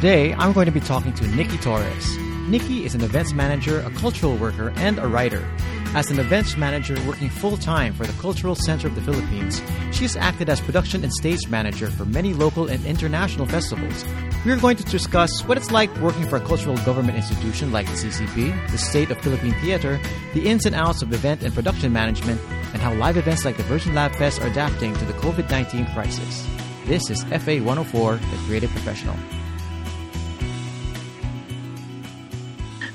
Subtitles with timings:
[0.00, 2.16] Today, I'm going to be talking to Nikki Torres.
[2.48, 5.46] Nikki is an events manager, a cultural worker, and a writer.
[5.94, 9.60] As an events manager working full time for the Cultural Center of the Philippines,
[9.92, 14.06] she has acted as production and stage manager for many local and international festivals.
[14.46, 17.84] We are going to discuss what it's like working for a cultural government institution like
[17.84, 20.00] the CCP, the State of Philippine Theater,
[20.32, 22.40] the ins and outs of event and production management,
[22.72, 25.84] and how live events like the Virgin Lab Fest are adapting to the COVID 19
[25.92, 26.48] crisis.
[26.86, 29.16] This is FA 104, The Creative Professional.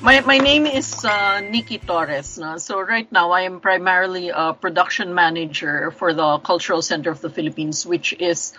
[0.06, 2.38] My, my name is uh, Nikki Torres.
[2.38, 2.60] No?
[2.60, 7.30] So right now I am primarily a production manager for the Cultural Center of the
[7.32, 8.54] Philippines, which is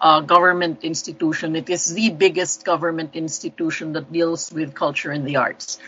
[0.00, 1.54] a government institution.
[1.54, 5.78] It is the biggest government institution that deals with culture and the arts.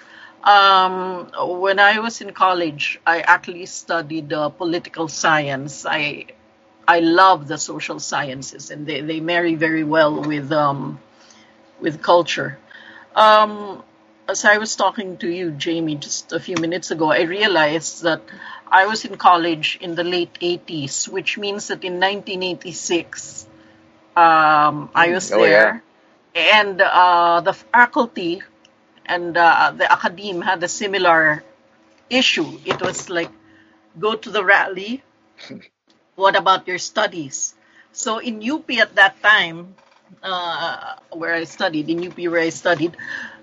[0.45, 1.31] Um,
[1.63, 5.87] when I was in college, I actually studied uh, political science.
[5.87, 6.27] I
[6.87, 11.01] I love the social sciences, and they, they marry very well with um,
[11.81, 12.59] with culture.
[13.17, 13.83] Um,
[14.29, 18.23] as I was talking to you, Jamie, just a few minutes ago, I realized that
[18.71, 23.47] I was in college in the late 80s, which means that in 1986,
[24.17, 25.83] um, I was Oh, there.
[26.35, 28.43] And uh, the faculty
[29.07, 31.43] and uh, the academe had a similar
[32.11, 32.59] issue.
[32.67, 33.31] It was like,
[33.99, 35.03] go to the rally.
[36.17, 37.55] What about your studies?
[37.93, 39.75] So in UP at that time,
[40.23, 42.97] uh, where I studied, in UP where I studied,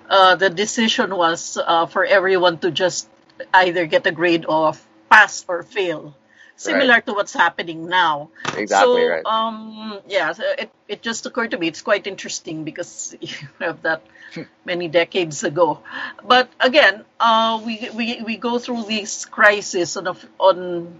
[0.09, 3.09] uh, the decision was uh, for everyone to just
[3.53, 6.15] either get a grade of pass or fail,
[6.55, 8.29] similar to what's happening now.
[8.55, 9.25] Exactly so, right.
[9.25, 11.67] um, yeah, so it, it just occurred to me.
[11.67, 14.03] It's quite interesting because you have that
[14.65, 15.79] many decades ago.
[16.23, 20.99] But again, uh, we, we, we go through these crises on, a, on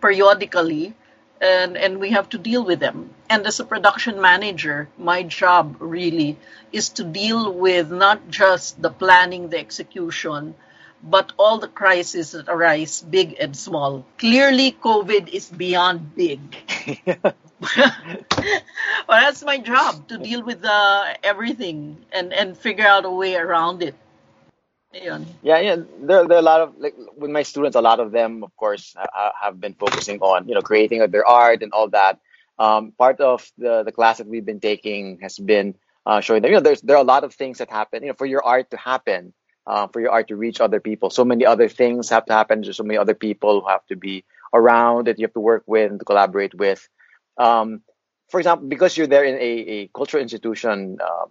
[0.00, 0.94] periodically
[1.40, 3.10] and, and we have to deal with them.
[3.28, 6.38] And as a production manager, my job really
[6.72, 10.54] is to deal with not just the planning, the execution,
[11.02, 14.06] but all the crises that arise, big and small.
[14.18, 16.40] Clearly, COVID is beyond big.
[17.22, 17.34] well,
[19.08, 23.82] that's my job to deal with uh, everything and, and figure out a way around
[23.82, 23.94] it.
[25.42, 25.76] Yeah, yeah.
[26.00, 27.76] There, there are a lot of like with my students.
[27.76, 31.26] A lot of them, of course, ha- have been focusing on you know creating their
[31.26, 32.20] art and all that.
[32.58, 35.74] Um, part of the the class that we've been taking has been
[36.06, 36.50] uh, showing them.
[36.52, 38.02] You know, there's there are a lot of things that happen.
[38.02, 39.32] You know, for your art to happen,
[39.66, 42.62] uh, for your art to reach other people, so many other things have to happen.
[42.62, 44.24] There's so many other people who have to be
[44.54, 46.88] around that you have to work with and to collaborate with.
[47.36, 47.82] Um,
[48.30, 51.28] for example, because you're there in a, a cultural institution, um,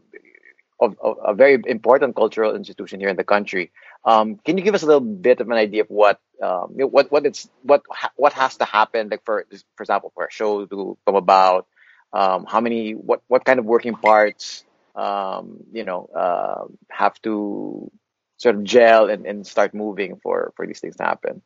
[0.84, 3.72] of, of a very important cultural institution here in the country.
[4.06, 7.12] Um, can you give us a little bit of an idea of what um, what
[7.12, 7.84] what it's what
[8.16, 9.46] what has to happen, like for
[9.76, 11.68] for example, for a show to come about?
[12.12, 14.64] Um, how many what what kind of working parts
[14.96, 17.90] um, you know uh, have to
[18.38, 21.42] sort of gel and, and start moving for for these things to happen?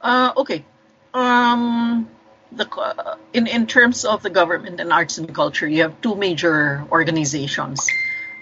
[0.00, 0.64] Uh, okay.
[1.12, 2.08] Um,
[2.52, 6.14] the co- in in terms of the government and arts and culture, you have two
[6.14, 7.86] major organizations.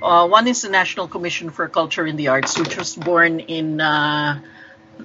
[0.02, 3.80] Uh, one is the National Commission for Culture and the Arts, which was born in
[3.80, 4.40] uh,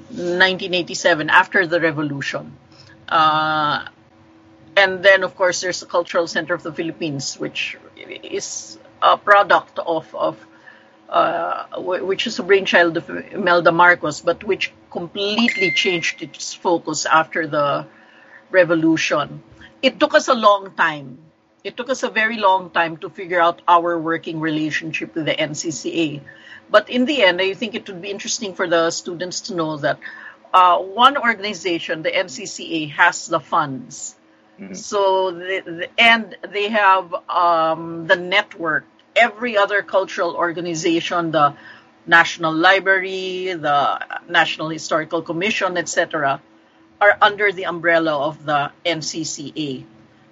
[0.09, 2.55] 1987 after the revolution.
[3.09, 3.87] Uh,
[4.77, 9.79] and then, of course, there's the Cultural Center of the Philippines, which is a product
[9.79, 10.37] of of
[11.09, 17.05] uh, wh- which is a brainchild of Imelda Marcos, but which completely changed its focus
[17.05, 17.85] after the
[18.51, 19.43] revolution.
[19.81, 21.19] It took us a long time.
[21.63, 25.35] It took us a very long time to figure out our working relationship with the
[25.35, 26.21] NCCA.
[26.69, 29.77] But in the end, I think it would be interesting for the students to know
[29.77, 29.99] that
[30.53, 34.15] uh, one organization, the NCCA, has the funds.
[34.73, 38.85] So, the, the, and they have um, the network.
[39.15, 41.55] Every other cultural organization, the
[42.05, 43.99] National Library, the
[44.29, 46.41] National Historical Commission, etc.,
[47.03, 49.83] are under the umbrella of the NCCA.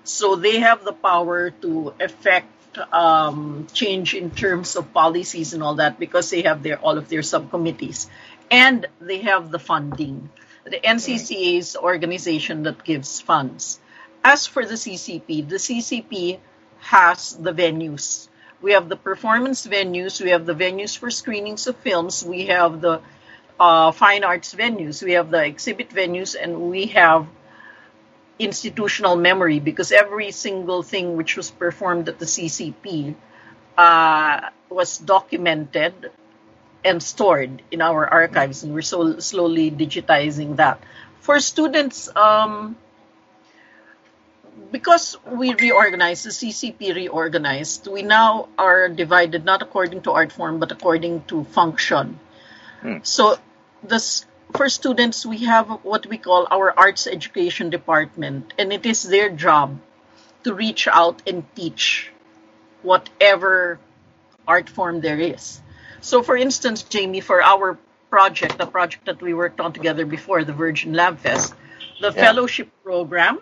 [0.06, 2.48] So they have the power to affect
[2.94, 7.10] um, change in terms of policies and all that because they have their all of
[7.10, 8.08] their subcommittees,
[8.50, 10.30] and they have the funding.
[10.64, 13.80] The NCCA is the organization that gives funds.
[14.24, 16.40] As for the CCP, the CCP
[16.80, 18.30] has the venues.
[18.62, 20.22] We have the performance venues.
[20.22, 22.24] We have the venues for screenings of films.
[22.24, 23.02] We have the
[23.62, 25.04] uh, fine arts venues.
[25.04, 27.28] We have the exhibit venues, and we have
[28.40, 33.14] institutional memory because every single thing which was performed at the CCP
[33.78, 35.94] uh, was documented
[36.84, 40.82] and stored in our archives, and we're so slowly digitizing that.
[41.20, 42.76] For students, um,
[44.72, 50.58] because we reorganized, the CCP reorganized, we now are divided not according to art form
[50.58, 52.20] but according to function.
[52.82, 52.98] Hmm.
[53.04, 53.38] So
[53.84, 54.26] this
[54.56, 59.30] for students we have what we call our arts education department and it is their
[59.30, 59.80] job
[60.44, 62.12] to reach out and teach
[62.82, 63.80] whatever
[64.48, 65.62] art form there is.
[66.02, 67.78] So for instance, Jamie, for our
[68.10, 71.54] project, the project that we worked on together before the Virgin Lab Fest,
[72.02, 72.26] the Yeah.
[72.26, 73.40] fellowship program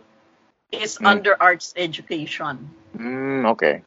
[0.72, 1.08] is Mm.
[1.08, 2.70] under arts education.
[2.98, 3.82] Mm, okay.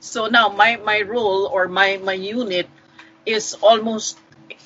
[0.00, 2.68] So now my, my role or my, my unit
[3.26, 4.18] is almost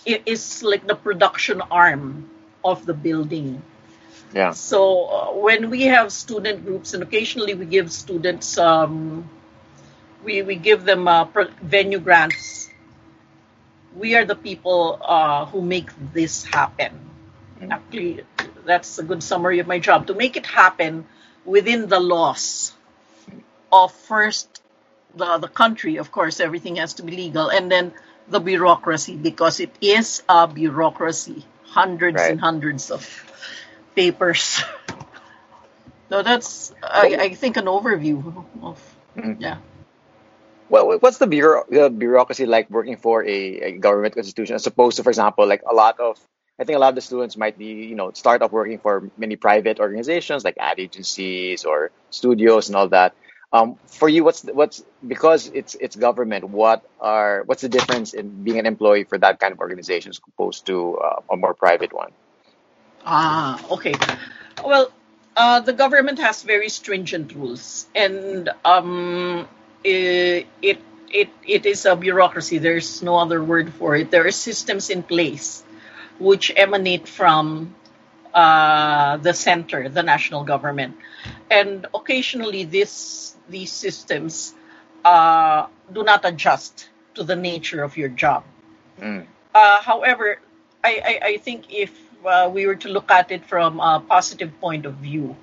[0.06, 2.30] is like the production arm
[2.64, 3.62] of the building.
[4.34, 4.52] Yeah.
[4.52, 9.28] So uh, when we have student groups, and occasionally we give students, um,
[10.24, 12.70] we we give them uh, pro- venue grants.
[13.94, 16.98] We are the people uh, who make this happen.
[17.60, 17.72] Mm.
[17.72, 18.24] Actually,
[18.64, 21.04] that's a good summary of my job to make it happen
[21.44, 22.72] within the laws
[23.70, 24.62] of first
[25.14, 25.96] the the country.
[25.96, 27.92] Of course, everything has to be legal, and then
[28.32, 32.32] the bureaucracy because it is a bureaucracy, hundreds Right.
[32.32, 33.04] and hundreds of
[33.94, 34.62] papers.
[36.10, 38.18] so that's, I, I think, an overview
[38.62, 38.78] of
[39.16, 39.36] Mhm.
[39.38, 39.58] yeah.
[40.70, 44.96] Well, what's the bureau the bureaucracy like working for a, a government institution as opposed
[44.96, 46.16] to, for example, like a lot of
[46.58, 49.10] I think a lot of the students might be, you know, start off working for
[49.18, 53.12] many private organizations like ad agencies or studios and all that.
[53.52, 56.44] Um, for you, what's the- what's because it's it's government.
[56.48, 60.20] What are what's the difference in being an employee for that kind of organization as
[60.28, 62.12] opposed to uh, a more private one?
[63.04, 63.94] Ah, okay.
[64.64, 64.92] Well,
[65.36, 69.48] uh, the government has very stringent rules, and um,
[69.84, 72.58] it, it it it is a bureaucracy.
[72.58, 74.10] There's no other word for it.
[74.10, 75.64] There are systems in place
[76.18, 77.74] which emanate from
[78.34, 80.96] uh, the center, the national government,
[81.50, 84.54] and occasionally this these systems
[85.04, 88.44] uh, do not adjust to the nature of your job.
[89.00, 89.26] Mm.
[89.54, 90.38] Uh, however,
[90.82, 91.92] I, I, I think if
[92.24, 95.36] uh, we were to look at it from a positive point of view,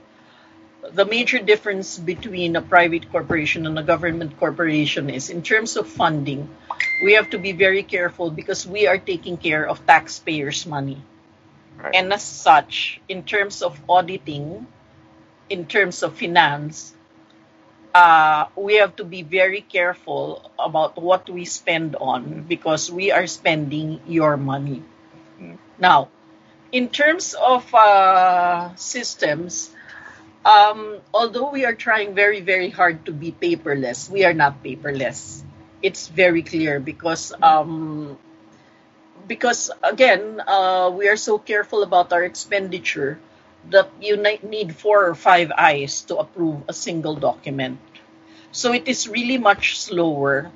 [0.93, 5.87] the major difference between a private corporation and a government corporation is in terms of
[5.87, 6.49] funding,
[7.03, 11.01] we have to be very careful because we are taking care of taxpayers' money.
[11.81, 11.95] Right.
[11.95, 14.67] And as such, in terms of auditing,
[15.49, 16.93] in terms of finance,
[17.93, 23.27] uh, we have to be very careful about what we spend on because we are
[23.27, 24.83] spending your money.
[25.41, 25.57] Mm.
[25.79, 26.09] Now,
[26.71, 29.71] in terms of uh, systems,
[30.45, 35.43] um, although we are trying very, very hard to be paperless, we are not paperless.
[35.81, 38.17] It's very clear because um,
[39.29, 43.19] because again, uh, we are so careful about our expenditure
[43.69, 47.79] that you need four or five eyes to approve a single document.
[48.51, 50.51] So it is really much slower.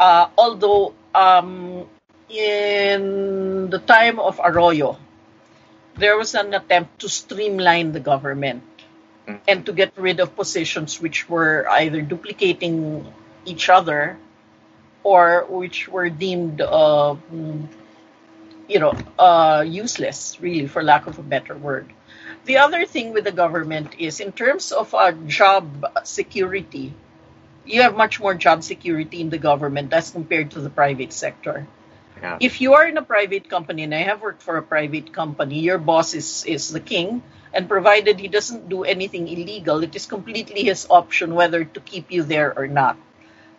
[0.00, 1.86] Uh, although um,
[2.30, 4.98] in the time of Arroyo,
[5.96, 8.64] there was an attempt to streamline the government
[9.26, 9.40] Mm.
[9.46, 13.06] and to get rid of positions which were either duplicating
[13.44, 14.18] each other
[15.04, 17.14] or which were deemed, uh,
[18.68, 21.92] you know, uh, useless, really, for lack of a better word.
[22.44, 26.94] The other thing with the government is in terms of uh, job security,
[27.64, 31.66] you have much more job security in the government as compared to the private sector.
[32.20, 32.38] Yeah.
[32.40, 35.60] If you are in a private company, and I have worked for a private company,
[35.60, 40.06] your boss is, is the king, and provided he doesn't do anything illegal, it is
[40.06, 42.96] completely his option whether to keep you there or not.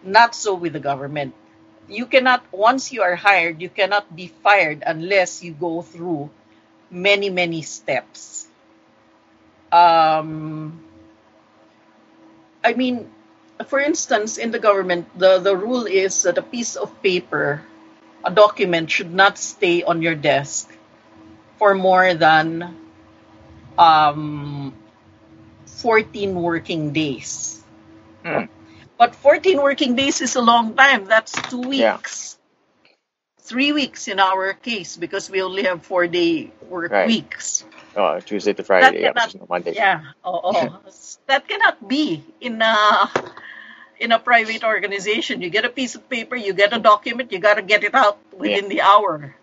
[0.03, 1.35] Not so with the government.
[1.89, 6.29] You cannot, once you are hired, you cannot be fired unless you go through
[6.89, 8.47] many, many steps.
[9.71, 10.81] Um,
[12.63, 13.09] I mean,
[13.67, 17.61] for instance, in the government, the, the rule is that a piece of paper,
[18.23, 20.71] a document, should not stay on your desk
[21.57, 22.75] for more than
[23.77, 24.73] um,
[25.65, 27.61] 14 working days.
[28.23, 28.45] Hmm.
[29.03, 31.03] But 14 working days is a long time.
[31.11, 31.99] That's two Yeah.
[31.99, 32.39] weeks.
[33.43, 37.11] Three weeks in our case because we only have four day work Right.
[37.11, 37.67] weeks.
[37.99, 39.75] Oh, Tuesday to Friday, yeah, cannot- no Monday.
[39.75, 40.15] Yeah.
[40.23, 40.79] Oh, oh.
[41.27, 43.11] that cannot be in a
[43.99, 45.43] in a private organization.
[45.43, 47.91] You get a piece of paper, you get a document, you got to get it
[47.93, 49.35] out within the hour.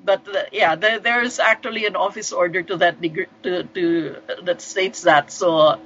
[0.00, 4.16] But uh, yeah, there, there's actually an office order to that degree to, to
[4.48, 5.28] that states that.
[5.28, 5.76] So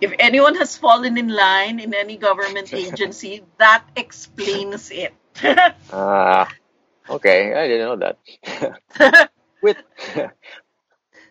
[0.00, 5.14] if anyone has fallen in line in any government agency, that explains it.
[5.92, 6.48] Ah,
[7.08, 7.54] okay.
[7.54, 8.14] I didn't know
[8.46, 9.30] that.
[9.62, 9.76] with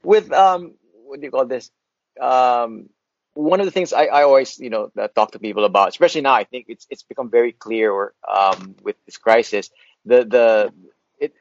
[0.03, 1.72] with um, what do you call this?
[2.22, 2.89] um,
[3.34, 6.34] one of the things I, I always you know talk to people about, especially now,
[6.34, 9.70] I think it's it's become very clear um, with this crisis.
[10.05, 10.74] The the
[11.20, 11.34] it,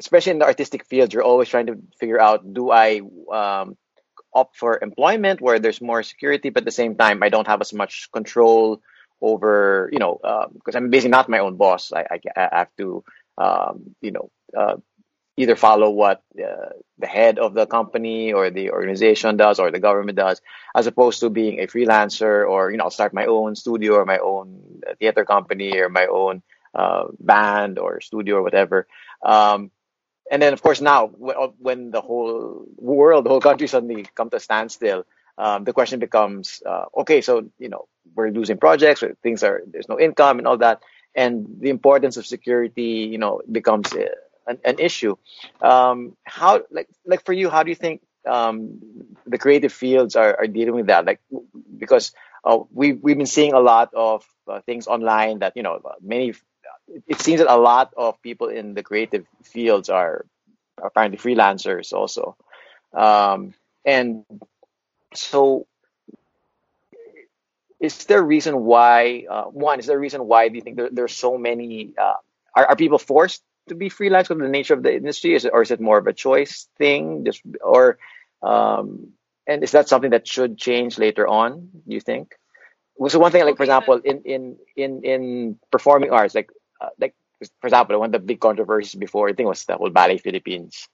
[0.00, 3.00] especially in the artistic field, you're always trying to figure out: do I
[3.32, 3.76] um,
[4.36, 7.60] opt for employment where there's more security, but at the same time, I don't have
[7.60, 8.80] as much control
[9.20, 10.20] over you know
[10.54, 11.92] because um, I'm basically not my own boss.
[11.92, 13.04] I, I, I have to
[13.38, 14.76] um, you know uh,
[15.36, 19.80] either follow what uh, the head of the company or the organization does or the
[19.80, 20.40] government does,
[20.74, 24.04] as opposed to being a freelancer or you know I'll start my own studio or
[24.04, 26.42] my own theater company or my own
[26.74, 28.86] uh, band or studio or whatever.
[29.22, 29.70] Um,
[30.30, 34.36] and then of course now when the whole world, the whole country suddenly come to
[34.36, 35.04] a standstill,
[35.38, 39.88] um, the question becomes, uh, okay, so you know we're losing projects, things are there's
[39.88, 40.82] no income and all that,
[41.14, 44.06] and the importance of security, you know, becomes uh,
[44.46, 45.16] an, an issue.
[45.60, 48.80] Um, how like like for you, how do you think um,
[49.26, 51.04] the creative fields are, are dealing with that?
[51.04, 51.20] Like
[51.76, 52.12] because
[52.44, 56.34] uh, we we've been seeing a lot of uh, things online that you know many.
[57.06, 60.24] It seems that a lot of people in the creative fields are
[60.82, 62.36] apparently freelancers also,
[62.94, 64.24] um, and
[65.14, 65.66] so
[67.80, 70.76] is there a reason why uh, one is there a reason why do you think
[70.76, 72.14] there, there's so many uh,
[72.54, 75.34] are, are people forced to be freelance with the nature of the industry?
[75.34, 77.24] Is it, or is it more of a choice thing?
[77.24, 77.98] Just or
[78.42, 79.12] um,
[79.46, 81.68] and is that something that should change later on?
[81.86, 82.34] Do you think?
[83.08, 87.14] So one thing, like for example, in in in in performing arts, like uh, like
[87.60, 90.88] for example, one of the big controversies before I think was the whole Ballet Philippines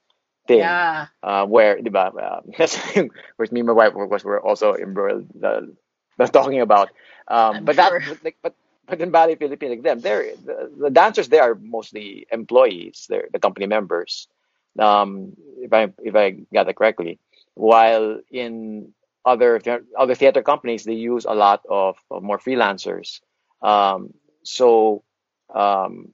[0.47, 0.59] thing.
[0.59, 1.07] Yeah.
[1.21, 2.41] Uh, where, diba, uh,
[3.35, 5.73] where's me and my wife, of course, we're also embroiled the,
[6.17, 6.89] the talking about.
[7.27, 7.99] Um, but sure.
[7.99, 11.29] that, like, but but in Ballet Philippines, like them, they're the, the, dancers.
[11.29, 13.05] They are mostly employees.
[13.07, 14.27] They're the company members.
[14.77, 17.19] Um, if I if I got that correctly.
[17.55, 19.61] While in other
[19.97, 23.21] other theater companies, they use a lot of, of more freelancers.
[23.61, 24.13] Um,
[24.43, 25.03] so
[25.53, 26.13] um,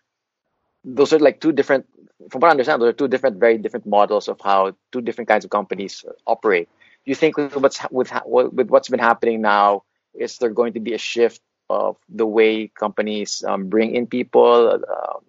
[0.84, 1.86] those are like two different.
[2.30, 5.28] From what I understand, those are two different, very different models of how two different
[5.28, 6.70] kinds of companies operate.
[7.06, 9.84] You think with what's with with what's been happening now,
[10.14, 14.72] is there going to be a shift of the way companies um, bring in people?
[14.74, 15.24] Um,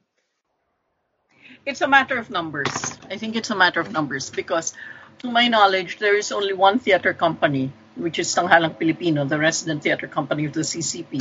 [1.66, 2.98] it's a matter of numbers.
[3.10, 4.74] I think it's a matter of numbers because,
[5.20, 9.82] to my knowledge, there is only one theater company, which is Tanghalang Pilipino, the resident
[9.82, 11.20] theater company of the CCP,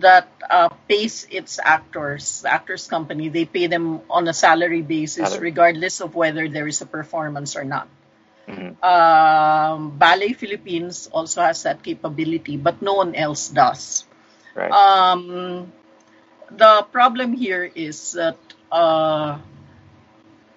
[0.00, 5.50] that uh, pays its actors, actors company, they pay them on a salary basis, salary.
[5.50, 7.88] regardless of whether there is a performance or not.
[8.46, 8.82] Mm-hmm.
[8.84, 14.04] Um, Ballet Philippines also has that capability, but no one else does.
[14.54, 14.72] Right.
[14.72, 15.72] Um,
[16.50, 18.38] the problem here is that
[18.72, 19.38] uh,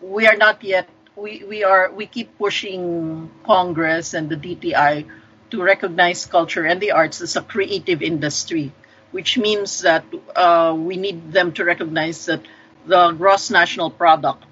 [0.02, 5.06] we are not yet we, we are we keep pushing Congress and the DTI
[5.52, 8.72] to recognize culture and the arts as a creative industry,
[9.12, 10.04] which means that
[10.36, 12.42] uh, we need them to recognize that
[12.86, 14.46] the gross national product,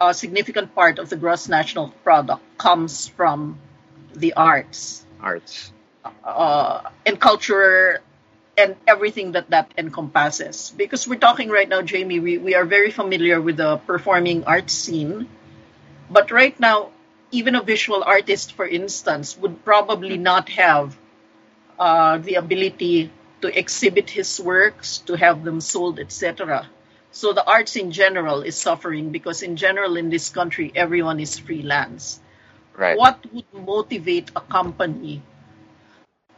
[0.00, 3.58] a significant part of the gross national product, comes from
[4.14, 5.04] the arts.
[5.20, 5.72] Arts.
[6.24, 8.00] Uh, and culture
[8.56, 10.72] and everything that that encompasses.
[10.76, 14.74] Because we're talking right now, Jamie, we, we are very familiar with the performing arts
[14.74, 15.28] scene.
[16.10, 16.90] But right now,
[17.30, 20.96] even a visual artist, for instance, would probably not have
[21.78, 23.10] uh, the ability
[23.42, 26.68] to exhibit his works, to have them sold, etc.
[27.12, 31.38] So the arts in general is suffering because, in general, in this country, everyone is
[31.38, 32.20] freelance.
[32.76, 32.96] Right.
[32.96, 35.22] What would motivate a company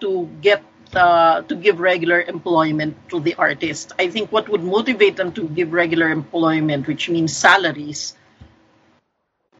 [0.00, 0.62] to get
[0.94, 3.92] uh, to give regular employment to the artist.
[3.98, 8.14] I think what would motivate them to give regular employment, which means salaries,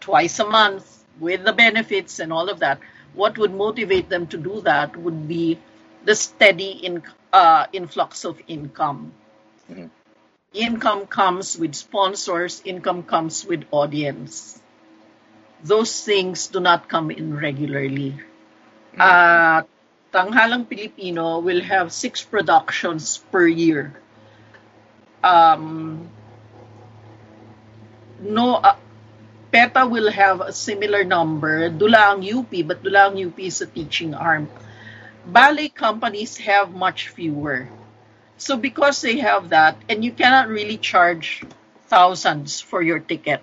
[0.01, 0.85] twice a month
[1.19, 2.81] with the benefits and all of that,
[3.15, 5.59] what would motivate them to do that would be
[6.05, 9.13] the steady in, uh, influx of income.
[9.71, 9.87] Mm-hmm.
[10.53, 14.61] Income comes with sponsors, income comes with audience.
[15.65, 18.21] Those things do not come in regularly.
[18.93, 19.01] Mm-hmm.
[19.01, 19.63] Uh,
[20.13, 23.97] Tanghalang Pilipino will have six productions per year.
[25.25, 26.11] Um,
[28.21, 28.77] no, uh,
[29.53, 31.71] PETA will have a similar number.
[31.71, 34.49] Dulang UP, but Dulang UP is a teaching arm.
[35.26, 37.69] Ballet companies have much fewer.
[38.38, 41.45] So because they have that, and you cannot really charge
[41.87, 43.41] thousands for your ticket,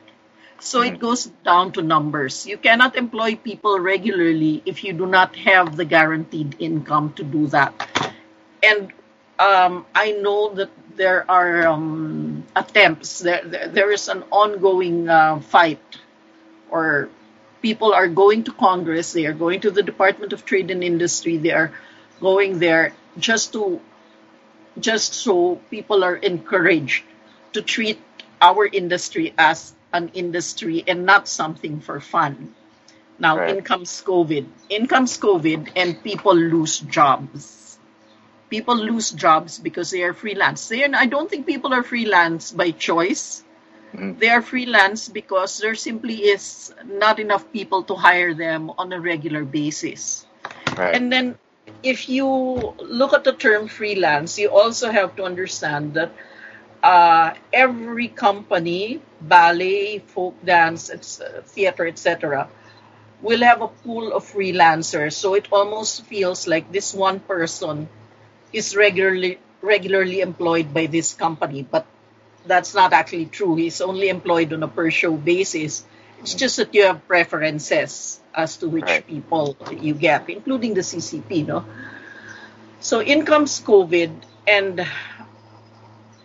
[0.60, 2.46] so it goes down to numbers.
[2.46, 7.48] You cannot employ people regularly if you do not have the guaranteed income to do
[7.48, 7.72] that.
[8.62, 8.92] And
[9.40, 15.40] um, I know that there are um, attempts, there, there, there is an ongoing uh,
[15.40, 15.80] fight
[16.70, 17.10] or
[17.62, 21.38] people are going to Congress, they are going to the Department of Trade and Industry,
[21.38, 21.72] they are
[22.20, 23.82] going there just to
[24.80, 27.04] just so people are encouraged
[27.54, 28.00] to treat
[28.42, 32.56] our industry as an industry and not something for fun.
[33.20, 33.58] Now Right.
[33.58, 34.48] in comes COVID.
[34.70, 37.78] In comes COVID and people lose jobs.
[38.50, 40.68] People lose jobs because they are freelance.
[40.68, 43.44] They are, I don't think people are freelance by choice.
[43.94, 44.20] Mhm.
[44.20, 49.00] They are freelance because there simply is not enough people to hire them on a
[49.00, 50.26] regular basis.
[50.78, 50.96] Right.
[50.96, 51.38] And then
[51.84, 52.28] if you
[52.80, 56.12] look at the term freelance, you also have to understand that
[56.84, 62.48] uh, every company, ballet, folk dance, it's, uh, theater, etc.,
[63.22, 65.14] will have a pool of freelancers.
[65.14, 67.90] So it almost feels like this one person
[68.54, 71.86] is regularly regularly employed by this company, but
[72.50, 73.56] that's not actually true.
[73.56, 75.86] He's only employed on a per show basis.
[76.20, 79.06] It's just that you have preferences as to which Right.
[79.06, 81.64] people you get, including the CCP, no?
[82.82, 84.12] So in comes COVID,
[84.48, 84.88] and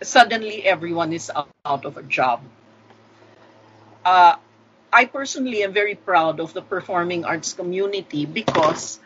[0.03, 2.41] suddenly everyone is out, of a job.
[4.03, 4.35] Uh,
[4.93, 8.99] I personally am very proud of the performing arts community because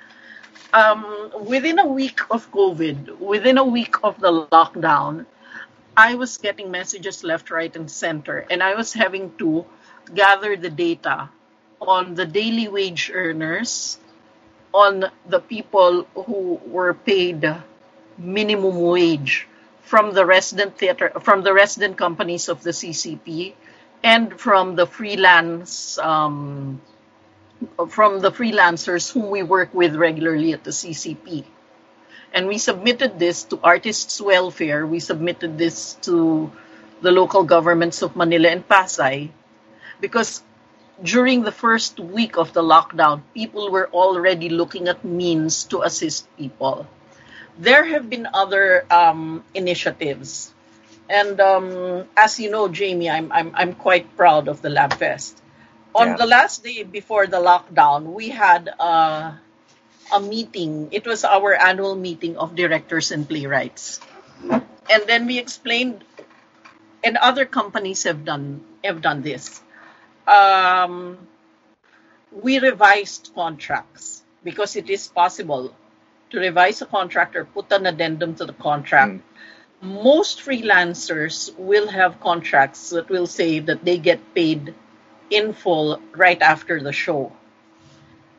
[0.73, 5.25] um, within a week of COVID, within a week of the lockdown,
[5.99, 9.65] I was getting messages left, right, and center, and I was having to
[10.15, 11.27] gather the data
[11.81, 13.99] on the daily wage earners,
[14.73, 17.43] on the people who were paid
[18.17, 19.49] minimum wage
[19.81, 23.53] from the resident theater, from the resident companies of the CCP,
[24.01, 26.79] and from the freelance, um,
[27.89, 31.43] from the freelancers whom we work with regularly at the CCP.
[32.33, 34.85] And we submitted this to Artists Welfare.
[34.85, 36.51] We submitted this to
[37.01, 39.29] the local governments of Manila and Pasay
[40.01, 40.43] because
[41.03, 46.27] during the first week of the lockdown, people were already looking at means to assist
[46.37, 46.87] people.
[47.57, 50.53] There have been other um, initiatives.
[51.09, 55.41] And um, as you know, Jamie, I'm, I'm, I'm quite proud of the Lab Fest.
[55.95, 56.17] On Yeah.
[56.17, 59.33] the last day before the lockdown, we had uh,
[60.11, 60.89] a meeting.
[60.91, 63.99] It was our annual meeting of directors and playwrights.
[64.89, 66.03] And then we explained,
[67.03, 69.61] and other companies have done have done this.
[70.27, 71.17] Um,
[72.31, 75.73] we revised contracts because it is possible
[76.29, 79.21] to revise a contract or put an addendum to the contract.
[79.81, 84.73] Most freelancers will have contracts that will say that they get paid
[85.29, 87.31] in full right after the show.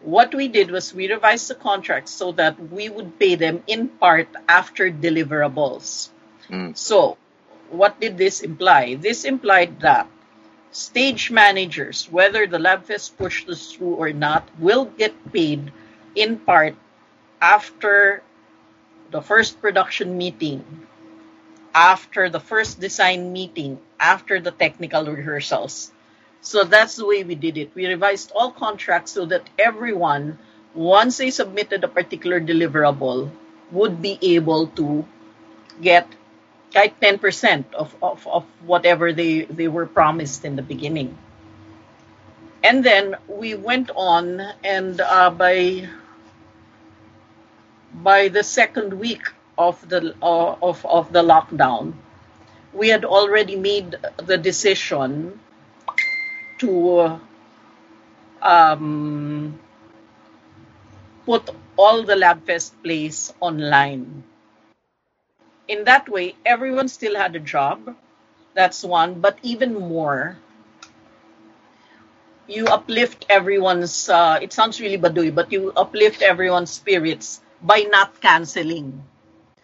[0.02, 3.88] What we did was we revised the contract so that we would pay them in
[3.88, 6.08] part after deliverables.
[6.48, 6.76] Mm.
[6.76, 7.18] So,
[7.70, 8.96] what did this imply?
[8.96, 10.08] This implied that
[10.72, 15.70] stage managers, whether the LabFest pushed this through or not, will get paid
[16.14, 16.74] in part
[17.40, 18.22] after
[19.10, 20.64] the first production meeting,
[21.74, 25.92] after the first design meeting, after the technical rehearsals.
[26.42, 27.74] So that's the way we did it.
[27.74, 30.38] We revised all contracts so that everyone,
[30.74, 33.31] once they submitted a particular deliverable,
[33.70, 35.05] would be able to
[35.81, 36.09] get
[36.74, 41.16] like 10% of, of, of whatever they, they were promised in the beginning.
[42.62, 45.88] And then we went on, and uh, by
[47.92, 49.22] by the second week
[49.57, 51.94] of the uh, of of the lockdown,
[52.74, 55.40] we had already made the decision
[56.61, 57.20] to
[58.42, 59.59] um,
[61.25, 64.25] put all the LabFest plays online.
[65.68, 67.96] In that way, everyone still had a job.
[68.55, 70.37] That's one, but even more,
[72.49, 74.09] you uplift everyone's.
[74.09, 79.03] Uh, it sounds really baduy, but you uplift everyone's spirits by not canceling.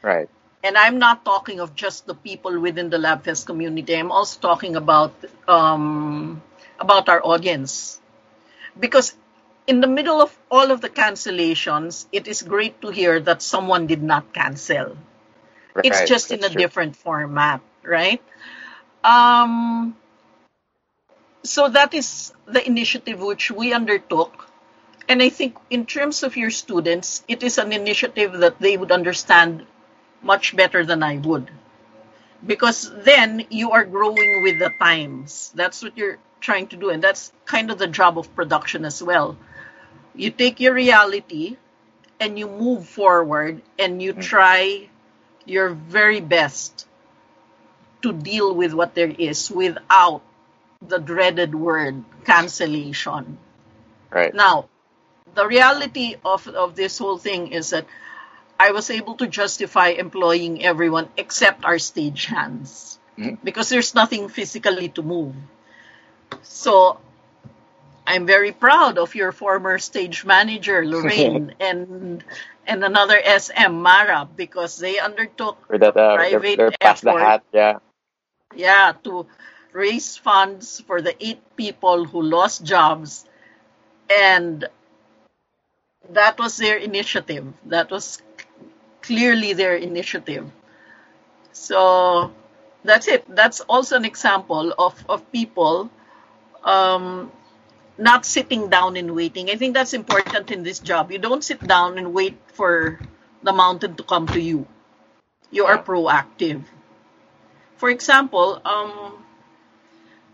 [0.02, 0.28] Right.
[0.62, 3.94] And I'm not talking of just the people within the LabFest community.
[3.94, 5.14] I'm also talking about
[5.48, 6.42] um,
[6.80, 8.00] about our audience,
[8.78, 9.14] because
[9.66, 13.86] in the middle of all of the cancellations, it is great to hear that someone
[13.86, 14.96] did not cancel.
[15.82, 16.08] It's Right.
[16.08, 16.62] just in a true.
[16.62, 18.22] different format, right?
[19.04, 19.96] Um,
[21.44, 24.48] so that is the initiative which we undertook.
[25.08, 28.92] And I think in terms of your students, it is an initiative that they would
[28.92, 29.66] understand
[30.22, 31.50] much better than I would.
[32.44, 35.52] Because then you are growing with the times.
[35.54, 36.90] That's what you're trying to do.
[36.94, 39.36] And that's kind of the job of production as well.
[40.14, 41.58] You take your reality
[42.22, 44.88] and you move forward and you try
[45.44, 46.86] your very best
[48.02, 50.22] to deal with what there is without
[50.80, 53.38] the dreaded word cancellation.
[54.10, 54.32] Right.
[54.32, 54.68] Now,
[55.34, 57.86] the reality of, of this whole thing is that
[58.58, 63.38] I was able to justify employing everyone except our stage hands Mhm.
[63.42, 65.34] because there's nothing physically to move.
[66.42, 66.98] So
[68.06, 72.24] I'm very proud of your former stage manager, Lorraine, and
[72.66, 77.10] and another SM, Mara, because they undertook For that, uh, they're, private they're past the
[77.10, 77.20] effort.
[77.20, 77.44] hat.
[77.52, 77.78] Yeah.
[78.54, 79.26] yeah, to
[79.72, 83.26] raise funds for the eight people who lost jobs.
[84.10, 84.66] And
[86.10, 87.46] that was their initiative.
[87.66, 88.22] That was
[89.02, 90.50] clearly their initiative.
[91.52, 92.32] So
[92.84, 93.24] that's it.
[93.28, 95.90] That's also an example of, of people
[96.66, 97.32] um,
[97.98, 99.50] not sitting down and waiting.
[99.50, 101.10] I think that's important in this job.
[101.12, 103.00] You don't sit down and wait for
[103.42, 104.66] the mountain to come to you.
[105.50, 106.64] You are proactive.
[107.76, 109.24] For example, um,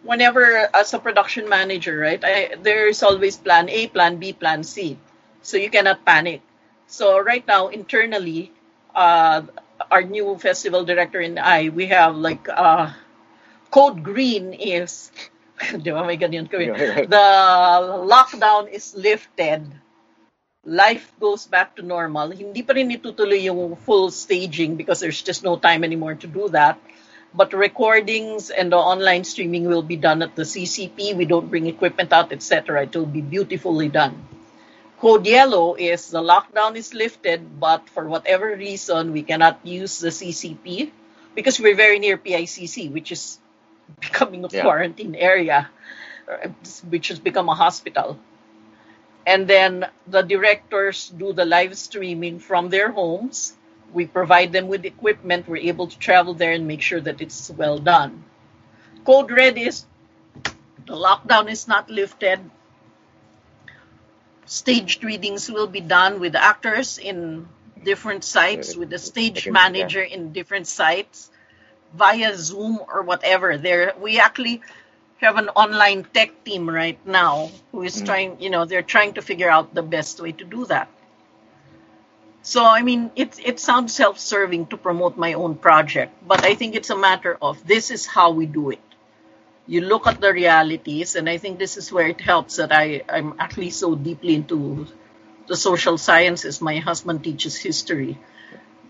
[0.03, 4.99] whenever as a production manager, right, I, there's always plan A, plan B, plan C.
[5.43, 6.43] So you cannot panic.
[6.87, 8.53] So right now, internally,
[8.95, 9.43] uh,
[9.91, 12.93] our new festival director and I, we have like uh,
[13.71, 15.11] code green is,
[15.85, 16.71] di ba may ganyan kami?
[17.07, 17.27] The
[18.07, 19.67] lockdown is lifted.
[20.63, 22.31] Life goes back to normal.
[22.31, 26.47] Hindi pa rin itutuloy yung full staging because there's just no time anymore to do
[26.55, 26.79] that.
[27.35, 31.17] But recordings and the online streaming will be done at the CCP.
[31.17, 32.85] We don't bring equipment out, etc.
[32.85, 34.23] It will be beautifully done.
[35.03, 40.15] Code Yellow is the lockdown is lifted, but for whatever reason, we cannot use the
[40.15, 40.93] CCP
[41.35, 43.42] because we're very near PICC, which is
[44.01, 44.63] becoming a Yeah.
[44.63, 45.71] quarantine area,
[46.89, 48.19] which has become a hospital.
[49.27, 53.55] And then the directors do the live streaming from their homes.
[53.93, 55.49] We provide them with equipment.
[55.49, 58.25] We're able to travel there and make sure that it's well done.
[59.05, 59.87] Code Red is
[60.87, 62.41] the lockdown is not lifted.
[64.45, 67.49] Staged readings will be done with actors in
[67.85, 71.31] different sites, with the stage manager in different sites,
[71.95, 73.59] via Zoom or whatever.
[73.59, 74.63] There, we actually
[75.19, 78.07] have an online tech team right now who is mm.
[78.07, 80.89] trying, you know, they're trying to figure out the best way to do that.
[82.43, 86.57] So, I mean, it, it sounds self serving to promote my own project, but I
[86.57, 88.81] think it's a matter of this is how we do it.
[89.69, 93.03] You look at the realities, and I think this is where it helps that I,
[93.09, 94.89] I'm actually so deeply into
[95.47, 96.61] the social sciences.
[96.61, 98.19] My husband teaches history.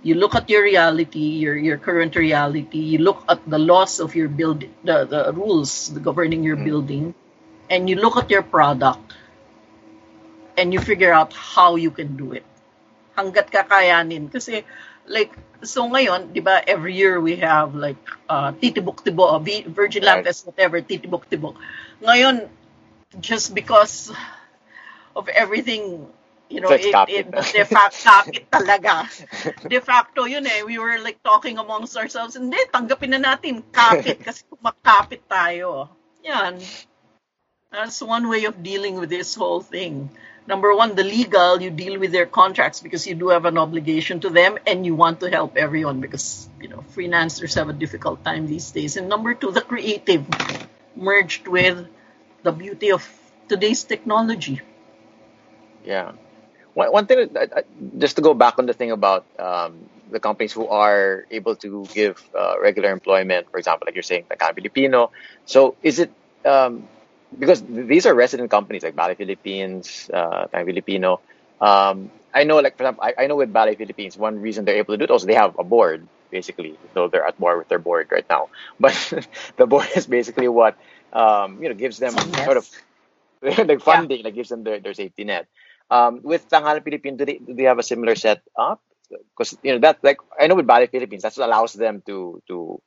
[0.03, 4.15] You look at your reality, your, your current reality, you look at the laws of
[4.15, 7.15] your build, the, the rules governing your building,
[7.71, 9.15] and you look at your product,
[10.57, 12.45] and you figure out how you can do it.
[13.17, 14.33] hanggat kakayanin.
[14.33, 14.65] Kasi,
[15.07, 20.25] like, so ngayon, di ba, every year we have, like, uh, titibok-tibo, uh, Virgin Right.
[20.25, 21.55] Fest, whatever, titibok-tibok.
[22.03, 22.49] Ngayon,
[23.21, 24.11] just because
[25.17, 26.09] of everything,
[26.53, 29.09] you know, So it's it, it, de facto, kapit talaga.
[29.65, 34.21] De facto, yun eh, we were like talking amongst ourselves, hindi, tanggapin na natin, kapit,
[34.27, 35.88] kasi kumakapit tayo.
[36.21, 36.61] Yan.
[37.73, 40.12] That's one way of dealing with this whole thing.
[40.45, 44.21] Number one, the legal, you deal with their contracts because you do have an obligation
[44.21, 48.25] to them and you want to help everyone because, you know, freelancers have a difficult
[48.25, 48.99] time these days.
[48.99, 50.27] And number two, the creative
[50.97, 51.87] merged with
[52.43, 53.09] the beauty of
[53.49, 54.61] today's technology.
[55.85, 56.12] Yeah.
[56.75, 57.63] One, one thing, that- uh,
[57.99, 61.89] just to go back on the thing about um, the companies who are able to
[61.93, 65.11] give uh, regular employment, for example, like you're saying, like Filipino.
[65.45, 66.13] So is it
[66.45, 66.89] um,
[67.39, 71.21] because these are resident companies like Ballet Philippines, uh, Tang Filipino.
[71.61, 74.77] Um, I know, like for example, I, I know with Ballet Philippines, one reason they're
[74.77, 77.69] able to do it also they have a board basically, so they're at war with
[77.69, 78.49] their board right now.
[78.81, 78.95] But
[79.57, 80.77] the board is basically what
[81.13, 82.69] um, you know gives them sort of
[83.43, 85.47] like funding, like gives them their, their safety net.
[85.92, 88.81] Um, with Tanghal Philippines, do they, do they have a similar setup?
[89.37, 92.40] Because you know that like I know with Ballet Philippines, that's what allows them to
[92.48, 92.81] to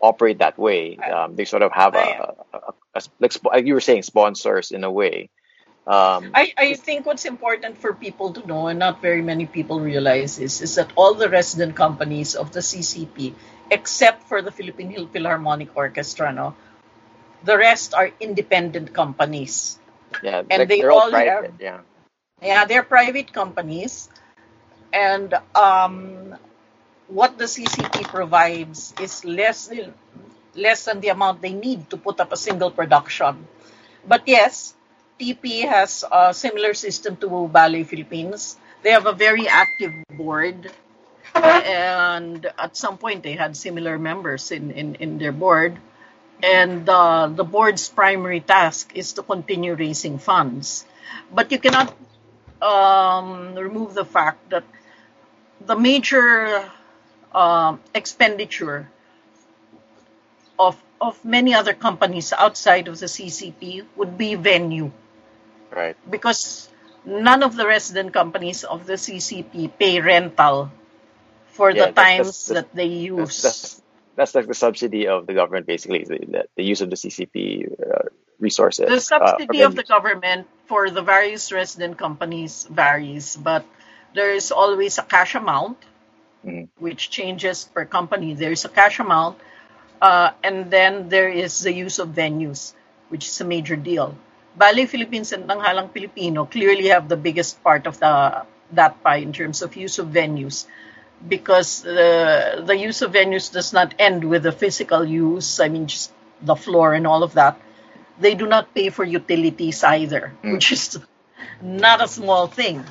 [0.00, 0.96] operate that way.
[0.96, 2.58] Um, they sort of have a, a, a,
[2.96, 5.28] a like, like you were saying sponsors in a way.
[5.86, 9.78] Um, I, I think what's important for people to know, and not very many people
[9.78, 13.34] realize this, is that all the resident companies of the CCP,
[13.70, 16.56] except for the Philippine Hill Philharmonic Orchestra, no,
[17.44, 19.78] the rest are independent companies.
[20.22, 21.54] yeah, and like, they all all private.
[21.54, 21.80] have- Yeah,
[22.42, 24.08] Yeah, they're private companies,
[24.92, 26.36] and um,
[27.08, 29.70] what the CCP provides is less
[30.54, 33.46] less than the amount they need to put up a single production.
[34.06, 34.74] But yes,
[35.18, 38.56] TP has a similar system to Ballet Philippines.
[38.82, 40.70] They have a very active board,
[41.34, 45.78] and at some point they had similar members in, in, in their board.
[46.42, 50.84] And uh, the board's primary task is to continue raising funds.
[51.32, 51.94] But you cannot
[52.62, 54.64] um, remove the fact that
[55.64, 56.64] the major
[57.34, 58.88] um, expenditure
[60.58, 64.90] of of many other companies outside of the CCP would be venue
[65.70, 65.96] Right.
[66.08, 66.70] because
[67.04, 70.70] none of the resident companies of the CCP pay rental
[71.52, 73.42] for Yeah, the that's- times that's- that they use.
[73.42, 73.82] that's
[74.16, 78.05] that's like the subsidy of the government, basically, the, the use of the CCP uh,
[78.46, 78.86] resources.
[78.86, 83.64] The uh, subsidy or of the government for the various resident companies varies, but
[84.14, 85.78] there is always a cash amount,
[86.44, 86.68] Mhm.
[86.78, 88.34] which changes per company.
[88.34, 89.38] There is a cash amount,
[90.00, 92.74] uh, and then there is the use of venues,
[93.08, 94.16] which is a major deal.
[94.56, 99.32] Ballet Philippines and Tanghalang Pilipino clearly have the biggest part of the that pie in
[99.32, 100.66] terms of use of venues
[101.28, 105.60] because the the use of venues does not end with the physical use.
[105.60, 107.56] I mean, just the floor and all of that.
[108.18, 110.98] They do not pay for utilities either, which is
[111.62, 112.84] not a small thing.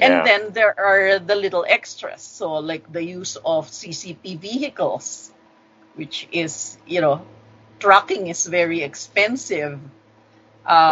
[0.00, 0.24] And Yeah.
[0.24, 5.32] then there are the little extras, so like the use of CCP vehicles,
[5.96, 7.22] which is you know,
[7.80, 9.80] trucking is very expensive.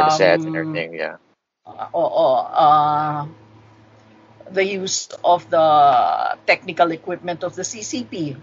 [0.09, 0.95] sets and Um, everything.
[0.95, 1.17] Yeah.
[1.67, 3.27] uh, or, or, uh,
[4.51, 8.37] the use of the technical equipment of the CCP.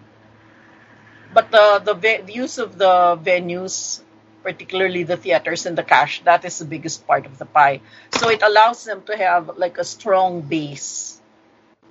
[1.33, 4.01] But the, the, ve- the use of the venues,
[4.43, 7.81] particularly the theaters and the cash, that is the biggest part of the pie.
[8.11, 11.21] So it allows them to have like a strong base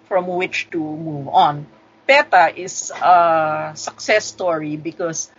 [0.05, 1.67] from which to move on.
[2.07, 5.31] PETA is a success story because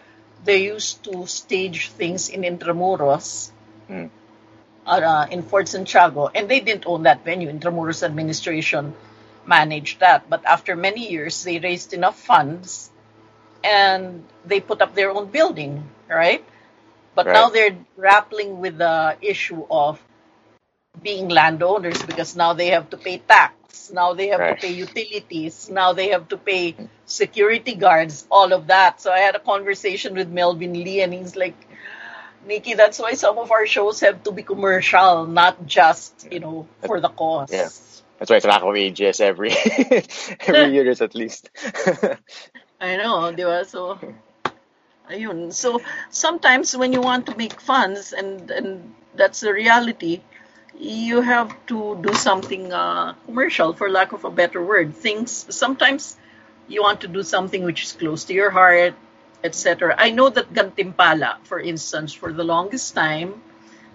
[0.43, 3.51] they used to stage things in Intramuros
[3.89, 4.09] Mm.
[4.87, 7.51] uh, in Fort Santiago, and they didn't own that venue.
[7.51, 8.93] Intramuros administration
[9.45, 12.89] managed that, but after many years, they raised enough funds,
[13.63, 16.43] and they put up their own building, right?
[17.15, 20.01] But now they're grappling with the issue of
[21.01, 24.59] being landowners because now they have to pay tax, now they have Right.
[24.59, 29.01] to pay utilities, now they have to pay security guards, all of that.
[29.01, 31.55] So I had a conversation with Melvin Lee, and he's like,
[32.45, 36.67] Nikki, that's why some of our shows have to be commercial, not just, you know,
[36.85, 37.51] for the cause.
[37.51, 37.69] Yeah.
[38.19, 39.51] That's why it's Rak of Aegis every
[40.47, 41.49] every year is at least.
[42.81, 43.65] I know, di ba?
[43.65, 43.99] So,
[45.09, 45.53] ayun.
[45.53, 50.21] So, sometimes when you want to make funds, and, and that's the reality,
[50.77, 54.95] you have to do something uh, commercial, for lack of a better word.
[54.95, 56.17] Things, sometimes
[56.67, 58.95] you want to do something which is close to your heart,
[59.43, 59.95] etc.
[59.97, 63.41] I know that Gantimpala, for instance, for the longest time,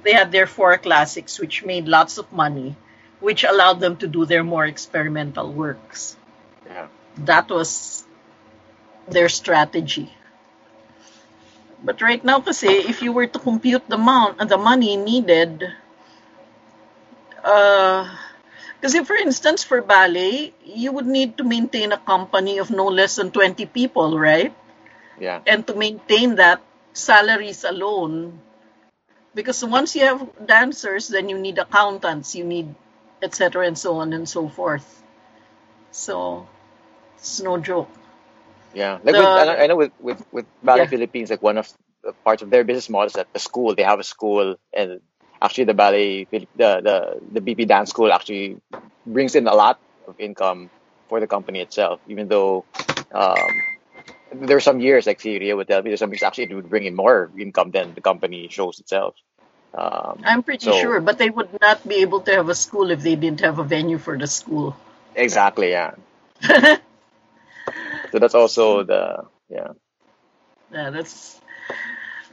[0.05, 2.77] they had their four classics, which made lots of money,
[3.21, 6.17] which allowed them to do their more experimental works.
[6.67, 6.89] yeah.
[7.19, 8.07] That was
[9.09, 10.13] their strategy.
[11.83, 15.63] But right now, kasi, if you were to compute the amount, and the money needed,
[17.45, 18.03] uh,
[18.83, 23.17] kasi for instance, for ballet, you would need to maintain a company of no less
[23.17, 24.55] than 20 people, right?
[25.19, 25.43] Yeah.
[25.47, 26.63] and to maintain that
[26.93, 28.41] salaries alone
[29.35, 32.75] because once you have dancers then you need accountants you need
[33.23, 35.03] etc and so on and so forth
[35.91, 36.47] so
[37.17, 37.91] it's no joke
[38.75, 40.87] Yeah, like with, I know- I know with with with Ballet Yeah.
[40.89, 43.83] Philippines, like one of the parts of their business model is that the school they
[43.83, 45.01] have a school, and
[45.41, 46.97] actually the ballet the the
[47.33, 48.61] the BP dance school actually
[49.07, 50.71] brings in a lot of income
[51.09, 52.01] for the company itself.
[52.09, 52.65] Even though
[53.13, 53.49] um,
[54.33, 56.69] there are some years, like Syria would tell me, there's some years actually it would
[56.69, 59.15] bring in more income than the company shows itself.
[59.75, 62.91] Um, i'm pretty So- sure but they would not be able to have a school
[62.91, 64.75] if they didn't have a venue for the school
[65.15, 65.93] exactly, yeah.
[68.13, 69.73] So that's also the yeah.
[70.73, 71.41] Yeah, that's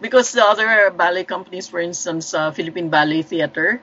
[0.01, 3.81] because the other ballet companies, for instance, uh, Philippine Ballet Theater,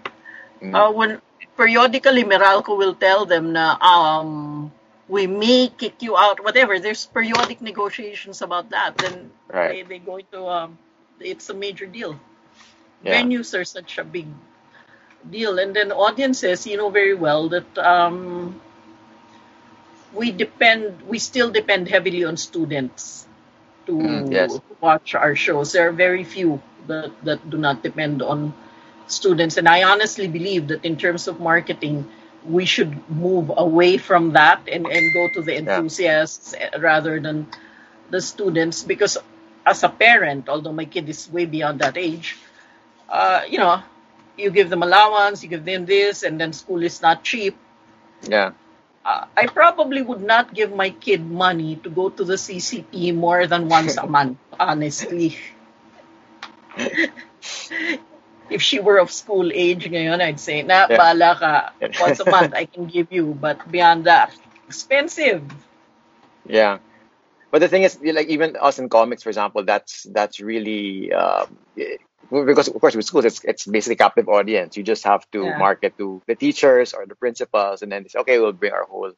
[0.62, 0.74] Mm.
[0.74, 1.20] uh, when
[1.56, 4.72] periodically Meralco will tell them na um,
[5.08, 6.78] we may kick you out, whatever.
[6.78, 8.96] There's periodic negotiations about that.
[8.98, 9.82] Then Right.
[9.88, 10.78] they they go into um,
[11.20, 12.18] it's a major deal.
[13.02, 13.20] Yeah.
[13.22, 14.28] Venues are such a big
[15.28, 18.60] deal, and then audiences, you know very well that um,
[20.14, 23.26] we depend, we still depend heavily on students
[23.86, 24.60] to Mm, yes.
[24.80, 25.72] watch our shows.
[25.72, 28.54] There are very few that, that do not depend on
[29.06, 32.08] students, and I honestly believe that in terms of marketing,
[32.44, 37.46] we should move away from that and, and go to the enthusiasts eh, rather than
[38.10, 39.16] the students because
[39.66, 42.36] as a parent, although my kid is way beyond that age,
[43.08, 43.82] uh, you know,
[44.36, 47.56] you give them allowance, you give them this, and then school is not cheap.
[48.22, 48.52] Yeah.
[49.04, 53.46] Uh, I probably would not give my kid money to go to the CCP more
[53.46, 55.36] than once a month, honestly.
[58.50, 60.96] if she were of school age ngayon, I'd say, na, Yeah.
[60.96, 61.52] bala ka.
[62.00, 63.34] Once a month, I can give you.
[63.34, 64.32] But beyond that,
[64.68, 65.42] expensive.
[66.46, 66.78] Yeah.
[67.50, 71.58] But the thing is, like even us in comics, for example, that's that's really um,
[72.30, 74.76] because of course with schools it's it's basically captive audience.
[74.76, 75.58] You just have to Yeah.
[75.58, 78.84] market to the teachers or the principals, and then they say, okay, we'll bring our
[78.84, 79.12] whole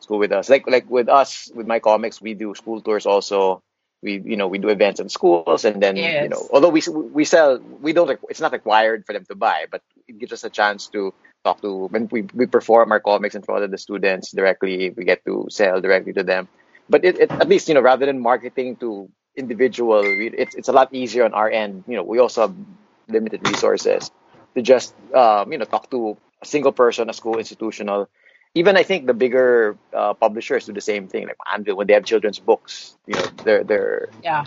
[0.00, 0.48] school with us.
[0.48, 3.62] Like like with us with my comics, we do school tours also.
[4.02, 7.24] We you know we do events in schools, and then you know although we we
[7.24, 10.50] sell we don't it's not required for them to buy, but it gives us a
[10.50, 11.12] chance to
[11.44, 14.90] talk to when we we perform our comics in front of the students directly.
[14.90, 16.48] We get to sell directly to them
[16.88, 19.08] but it, it, at least you know rather than marketing to
[19.40, 21.84] individual it's, it's a lot easier on our end.
[21.88, 22.54] You know we also have
[23.08, 24.10] limited resources
[24.54, 28.08] to just um, you know talk to a single person a school institutional.
[28.54, 31.26] Even i think the bigger uh, publishers do the same thing.
[31.26, 34.44] Like anvil when they have children's books you know they're they're Yeah.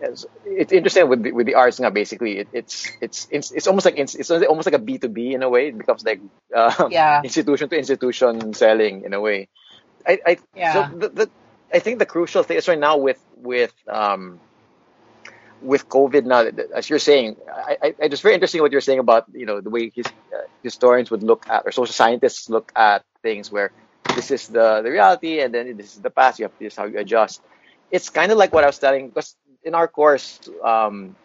[0.00, 2.38] it's, it's interesting with the, with the arts now basically.
[2.38, 5.48] It, it's it's it's it's almost like it's, it's almost like a b2b in a
[5.48, 5.68] way.
[5.68, 6.20] It becomes like
[6.54, 7.22] uh, Yeah.
[7.24, 9.48] institution to institution selling in a way.
[10.06, 10.90] I i Yeah.
[10.90, 11.30] so the, the
[11.74, 14.42] i think the crucial thing is right now with with um
[15.60, 16.44] with covid now
[16.76, 19.60] as you're saying i i, I just very interesting what you're saying about you know
[19.62, 23.72] the way his, uh, historians would look at or social scientists look at things where
[24.14, 26.76] this is the the reality and then this is the past you have this is
[26.78, 27.42] how you adjust
[27.90, 31.16] it's kind of like what i was telling because in our course um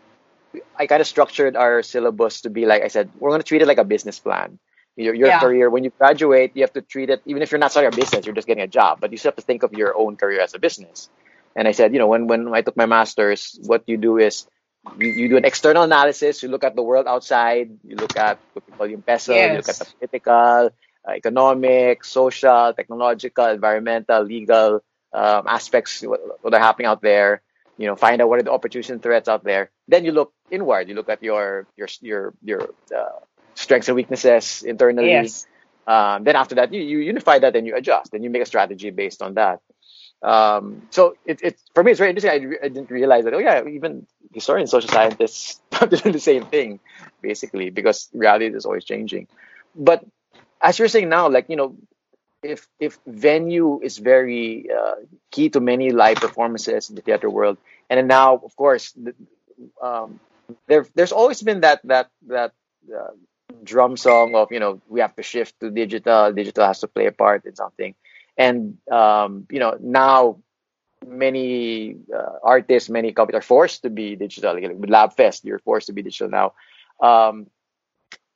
[0.78, 3.62] I kind of structured our syllabus to be like I said, we're going to treat
[3.62, 4.60] it like a business plan.
[5.00, 5.40] Your, your Yeah.
[5.40, 7.96] career, when you graduate, you have to treat it, even if you're not starting a
[7.96, 10.18] business, you're just getting a job, but you still have to think of your own
[10.18, 11.10] career as a business.
[11.56, 14.48] And I said, you know, when, when I took my master's, what you do is
[14.84, 18.40] you, you do an external analysis, you look at the world outside, you look at
[18.54, 19.96] what we call yung peso, you look at the Yes.
[20.00, 20.72] political,
[21.08, 24.84] uh, economic, social, technological, environmental, legal
[25.14, 27.42] um, aspects, what, what are happening out there
[27.78, 30.34] you know find out what are the opportunities and threats out there then you look
[30.52, 33.20] inward you look at your your your your uh,
[33.60, 35.12] strengths and weaknesses internally.
[35.12, 35.46] Yes.
[35.88, 38.46] um, then after that you, you unify that and you adjust and you make a
[38.46, 39.60] strategy based on that.
[40.22, 42.32] Um, so it, it for me it's very interesting.
[42.32, 46.12] I, re- I didn't realize that oh yeah even historians social scientists have to do
[46.12, 46.80] the same thing
[47.22, 49.28] basically because reality is always changing.
[49.76, 50.06] But
[50.62, 51.76] as you're saying now like you know
[52.44, 54.96] if if venue is very uh,
[55.32, 57.58] key to many live performances in the theater world,
[57.90, 59.14] and then now, of course, the,
[59.82, 60.20] um,
[60.68, 62.54] there there's always been that that that
[62.94, 63.12] uh,
[63.70, 66.34] drum song of you know we have to shift to digital.
[66.34, 67.96] Digital has to play a part in something,
[68.38, 70.40] and um, you know now
[71.06, 74.54] many uh, artists, many companies are forced to be digital.
[74.54, 76.54] Like with LabFest, you're forced to be digital now.
[77.02, 77.48] Um,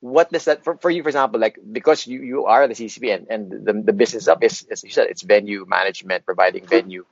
[0.00, 3.14] what does that for, for you for example like because you, you are the ccp
[3.14, 7.04] and, and the, the business up is as you said it's venue management providing venue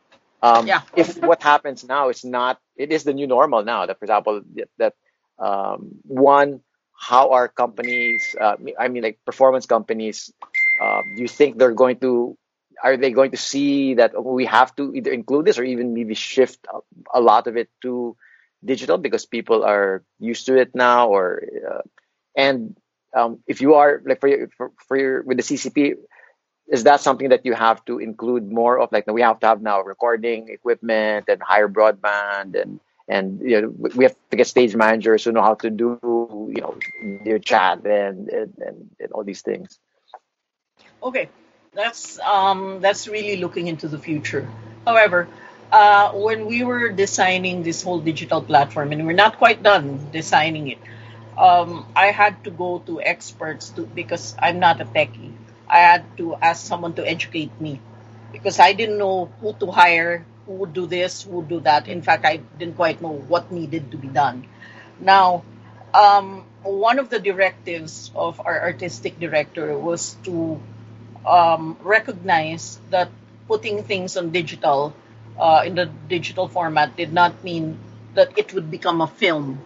[0.42, 0.82] um, Yeah.
[0.94, 4.42] if what happens now is not it is the new normal now that for example
[4.56, 4.94] that, that
[5.38, 6.61] um, one
[7.03, 10.33] how are companies uh, i mean like performance companies
[10.81, 12.38] um, do you think they're going to
[12.83, 16.15] are they going to see that we have to either include this or even maybe
[16.15, 16.79] shift a,
[17.19, 18.17] a lot of it to
[18.65, 21.83] digital because people are used to it now or uh,
[22.37, 22.77] and
[23.15, 25.95] um, if you are like for your, for, for your with the CCP,
[26.69, 28.91] is that something that you have to include more of?
[28.93, 33.69] Like we have to have now recording equipment and higher broadband and and you know
[33.97, 35.99] we have to get stage managers who know how to do
[36.55, 36.77] you know
[37.25, 39.79] their chat and and, and, and all these things.
[41.03, 41.29] Okay,
[41.73, 44.49] that's um, that's really looking into the future.
[44.87, 45.29] However,
[45.73, 50.69] uh, when we were designing this whole digital platform, and we're not quite done designing
[50.69, 50.79] it,
[51.38, 55.33] um, I had to go to experts to because I'm not a techie.
[55.69, 57.81] I had to ask someone to educate me
[58.33, 61.88] because I didn't know who to hire, who would do this, who would do that.
[61.88, 64.46] In fact, I didn't quite know what needed to be done.
[65.00, 65.44] Now,
[65.94, 70.61] um, one of the directives of our artistic director was to
[71.26, 73.11] um, recognize that
[73.48, 74.94] putting things on digital,
[75.38, 77.78] uh, in the digital format, did not mean
[78.14, 79.64] that it would become a film.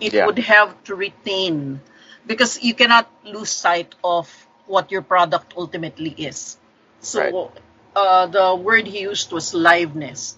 [0.00, 0.26] It Yeah.
[0.26, 1.80] would have to retain,
[2.26, 4.30] because you cannot lose sight of
[4.66, 6.56] what your product ultimately is.
[7.00, 7.52] So,
[7.96, 10.34] uh, the word he used was liveness.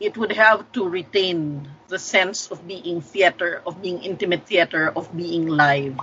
[0.00, 5.14] It would have to retain the sense of being theater, of being intimate theater, of
[5.14, 5.98] being live.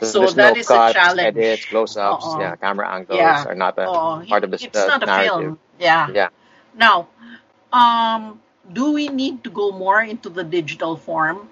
[0.00, 1.36] So that no is a cuts, challenge.
[1.36, 2.40] edits, close-ups, Oo.
[2.40, 3.44] yeah, camera angles Yeah.
[3.46, 5.32] are not a Oh, part of the, it's not a narrative.
[5.32, 5.58] film.
[5.78, 6.10] Yeah.
[6.12, 6.28] Yeah.
[6.74, 7.08] Now,
[7.72, 8.40] um,
[8.72, 11.48] do we need to go more into the digital form?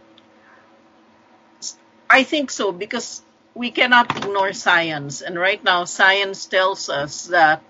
[2.11, 3.23] I think so because
[3.55, 5.23] we cannot ignore science.
[5.23, 7.63] And right now, science tells us that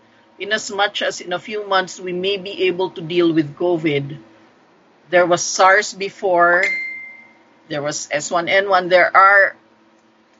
[0.43, 3.55] in as much as in a few months we may be able to deal with
[3.55, 4.19] COVID,
[5.09, 6.67] there was SARS before,
[7.69, 9.55] there was H1N1, there are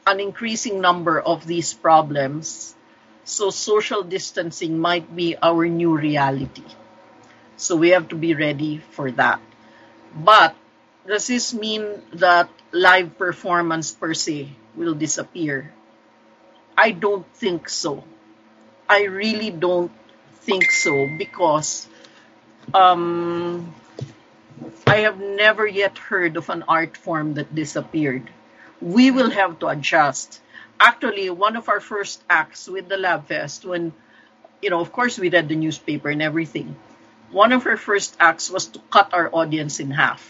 [0.05, 2.75] an increasing number of these problems.
[3.23, 6.67] So social distancing might be our new reality.
[7.55, 9.39] So we have to be ready for that.
[10.13, 10.53] But
[11.07, 15.71] does this mean that live performance per se will disappear?
[16.75, 18.03] I don't think so.
[18.89, 19.91] I really don't
[20.43, 21.87] think so because
[22.73, 23.73] um,
[24.87, 28.29] I have never yet heard of an art form that disappeared.
[28.81, 30.41] We will have to adjust.
[30.79, 33.93] Actually, one of our first acts with the Lab Fest, when,
[34.61, 36.75] you know, of course we read the newspaper and everything,
[37.31, 40.21] one of our first acts was to cut our audience in half.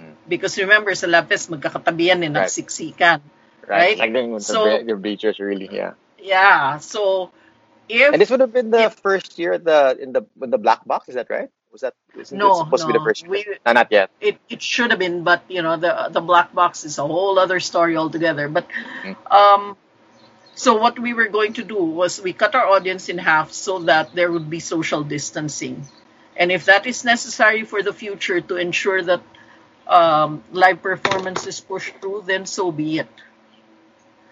[0.00, 0.14] Mm.
[0.26, 2.48] Because remember, sa Lab Fest, magkakatabi yan eh, Right.
[2.48, 3.20] nagsiksikan.
[3.68, 3.98] Right.
[3.98, 3.98] Right?
[3.98, 5.92] Like the, So- the, the bleachers really, yeah.
[6.18, 7.30] Yeah, so
[7.88, 10.58] if And this would have been the If- first year the in the in the
[10.58, 11.08] black box.
[11.08, 11.48] Is that right?
[11.72, 11.94] Was that
[12.32, 13.30] No, it supposed to be the first year?
[13.30, 14.10] We- No, not yet.
[14.20, 17.38] it, it should have been, but you know, the the black box is a whole
[17.38, 18.48] other story altogether.
[18.48, 18.66] But
[19.02, 19.16] Mm.
[19.32, 19.76] um,
[20.54, 23.78] so what we were going to do was we cut our audience in half so
[23.90, 25.86] that there would be social distancing,
[26.36, 29.22] and if that is necessary for the future to ensure that
[29.88, 33.08] um, live performance is pushed through, then so be it.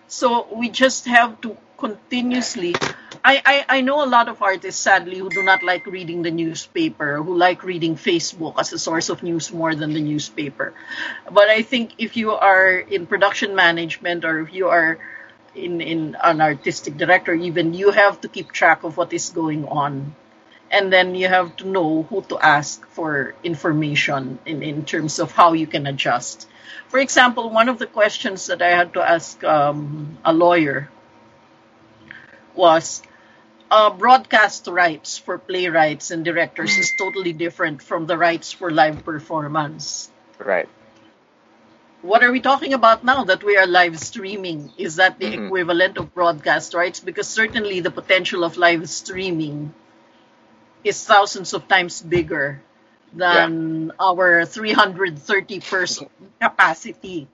[0.08, 2.76] So we just have to continuously.
[3.24, 6.30] I, I, I know a lot of artists, sadly, who do not like reading the
[6.30, 10.72] newspaper, who like reading Facebook as a source of news more than the newspaper.
[11.30, 14.98] But I think if you are in production management or if you are
[15.54, 19.66] in, in an artistic director, even, you have to keep track of what is going
[19.66, 20.14] on.
[20.70, 25.32] And then you have to know who to ask for information in, in terms of
[25.32, 26.46] how you can adjust.
[26.88, 30.88] For example, one of the questions that I had to ask um, a lawyer
[32.54, 33.02] was
[33.70, 39.04] uh, broadcast rights for playwrights and directors is totally different from the rights for live
[39.04, 40.10] performance.
[40.38, 40.68] Right.
[42.02, 44.72] What are we talking about now that we are live streaming?
[44.78, 45.46] Is that the Mhm.
[45.46, 47.00] equivalent of broadcast rights?
[47.00, 49.74] Because certainly the potential of live streaming
[50.84, 52.60] is thousands of times bigger
[53.12, 56.08] than our 330 person
[56.40, 57.28] capacity,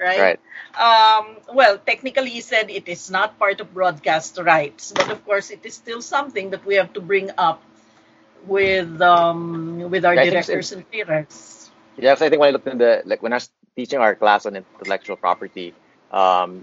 [0.00, 0.38] right?
[0.38, 0.40] Right.
[0.78, 5.50] Um, well, technically, he said it is not part of broadcast rights, but of course,
[5.50, 7.62] it is still something that we have to bring up
[8.46, 11.70] with um, with our Yeah, I think it's- directors and playwrights.
[11.96, 14.46] Yes, I think when I looked in the like when I was teaching our class
[14.46, 15.74] on intellectual property,
[16.12, 16.62] um,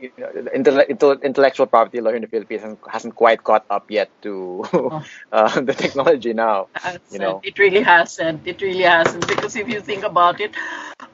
[0.00, 4.64] you know, intellectual property law in the Philippines hasn't, hasn't quite caught up yet to
[4.72, 5.04] Oh.
[5.32, 6.68] uh, the technology now.
[6.74, 7.02] Hasn't.
[7.10, 7.40] You know.
[7.42, 8.46] It really hasn't.
[8.46, 9.26] It really hasn't.
[9.26, 10.54] Because if you think about it,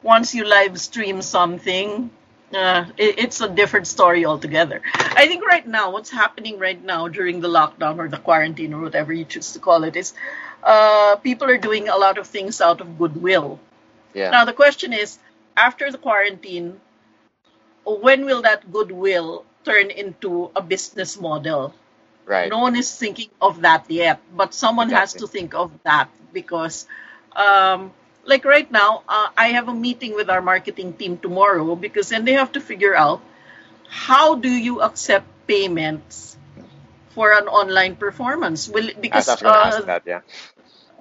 [0.03, 2.09] once you live stream something,
[2.53, 4.81] uh, it, it's a different story altogether.
[4.95, 8.81] I think right now, what's happening right now during the lockdown or the quarantine or
[8.81, 10.13] whatever you choose to call it is
[10.63, 13.59] uh, people are doing a lot of things out of goodwill.
[14.13, 14.31] Yeah.
[14.31, 15.19] Now, the question is
[15.55, 16.79] after the quarantine,
[17.95, 21.73] when will that goodwill turn into a business model?
[22.25, 22.49] right.
[22.49, 26.85] No one is thinking of that yet, but someone has to think of that because,
[27.35, 27.91] um,
[28.25, 32.25] like right now, uh, I have a meeting with our marketing team tomorrow because then
[32.25, 33.21] they have to figure out
[33.87, 36.37] how do you accept payments
[37.09, 38.67] for an online performance.
[38.67, 40.03] Will because was going to uh, that.
[40.05, 40.21] Yeah.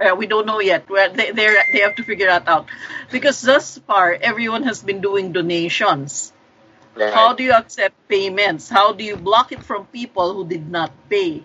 [0.00, 0.88] uh, we don't know yet.
[0.88, 2.68] Well, they they have to figure that out
[3.10, 6.32] because thus far everyone has been doing donations.
[6.96, 7.12] Right.
[7.12, 8.68] How do you accept payments?
[8.70, 11.42] How do you block it from people who did not pay?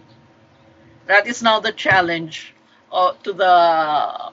[1.08, 2.54] That is now the challenge
[2.92, 4.32] uh, to the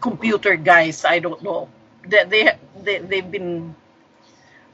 [0.00, 1.04] computer guys.
[1.04, 1.70] I don't know.
[2.06, 3.74] They, they, they, they've been,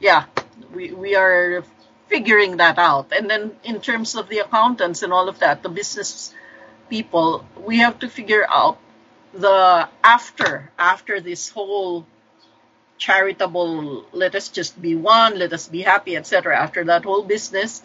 [0.00, 0.26] yeah,
[0.74, 1.64] we, we are
[2.08, 3.12] figuring that out.
[3.12, 6.34] And then in terms of the accountants and all of that, the business
[6.88, 8.78] people, we have to figure out
[9.32, 12.06] the after, after this whole
[13.00, 17.82] charitable let us just be one let us be happy etc after that whole business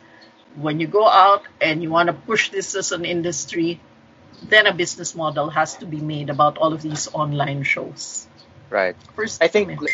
[0.55, 3.79] when you go out and you want to push this as an industry
[4.43, 8.27] then a business model has to be made about all of these online shows
[8.69, 8.97] Right.
[9.15, 9.91] first I think, like,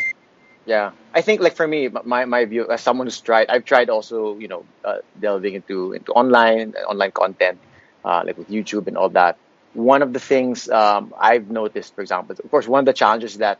[0.65, 3.89] yeah, I think like for me, my my view as someone who's tried, I've tried
[3.89, 7.59] also, you know, uh, delving into into online online content,
[8.05, 9.37] uh, like with YouTube and all that.
[9.73, 13.37] One of the things um, I've noticed, for example, of course, one of the challenges
[13.39, 13.59] that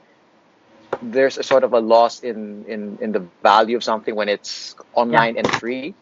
[1.02, 4.76] there's a sort of a loss in in in the value of something when it's
[4.94, 5.96] online and free.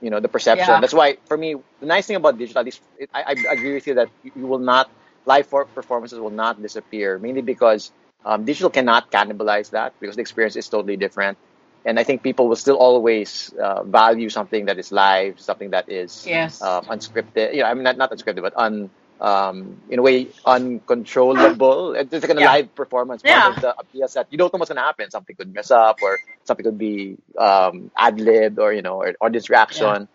[0.00, 0.68] You know, the perception.
[0.68, 0.80] Yeah.
[0.80, 3.86] That's why for me, the nice thing about digital, is it, I, I agree with
[3.86, 4.90] you that you will not
[5.24, 7.92] live for performances will not disappear, mainly because
[8.24, 11.38] um, digital cannot cannibalize that because the experience is totally different.
[11.84, 15.88] And I think people will still always uh, value something that is live, something that
[15.90, 16.60] is Yes.
[16.60, 17.54] um, unscripted.
[17.54, 18.90] You know, I mean, not, not unscripted, but un,
[19.24, 21.94] um, in a way uncontrollable.
[21.94, 22.50] It's like a Yeah.
[22.52, 23.22] live performance.
[23.22, 23.46] Part Yeah.
[23.46, 24.26] of the appeal set.
[24.30, 25.10] You don't know what's gonna happen.
[25.10, 29.14] Something could mess up, or something could be um, ad libbed, or you know, or
[29.20, 30.08] audience reaction.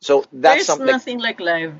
[0.00, 0.86] So that's There's something.
[0.86, 1.74] Like, nothing like live.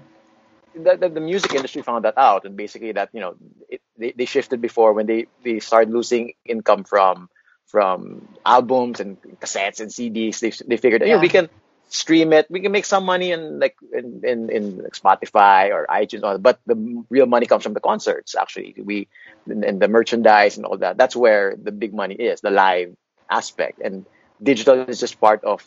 [0.74, 3.35] the, the, the music industry found that out, and basically that you know
[3.68, 7.28] it, they, they shifted before when they they started losing income from
[7.66, 10.41] from albums and cassettes and CDs.
[10.41, 11.20] They they figured you know Yeah.
[11.20, 11.49] we can
[11.95, 15.86] stream it, we can make some money in like in in, in like Spotify or
[15.86, 18.34] iTunes, but the real money comes from the concerts.
[18.34, 19.07] Actually, we
[19.47, 20.99] and, and the merchandise and all that.
[20.99, 22.95] That's where the big money is, the live
[23.30, 24.05] aspect, and
[24.42, 25.62] digital is just part of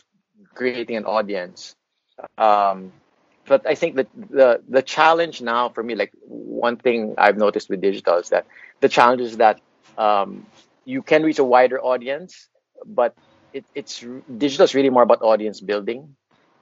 [0.54, 1.74] creating an audience.
[2.36, 2.92] Um,
[3.46, 7.70] but I think that the the challenge now for me, like one thing I've noticed
[7.70, 8.46] with digital is that
[8.80, 9.60] the challenge is that
[9.96, 10.46] um,
[10.84, 12.48] you can reach a wider audience,
[12.84, 13.16] but
[13.52, 16.16] it, it's digital is really more about audience building,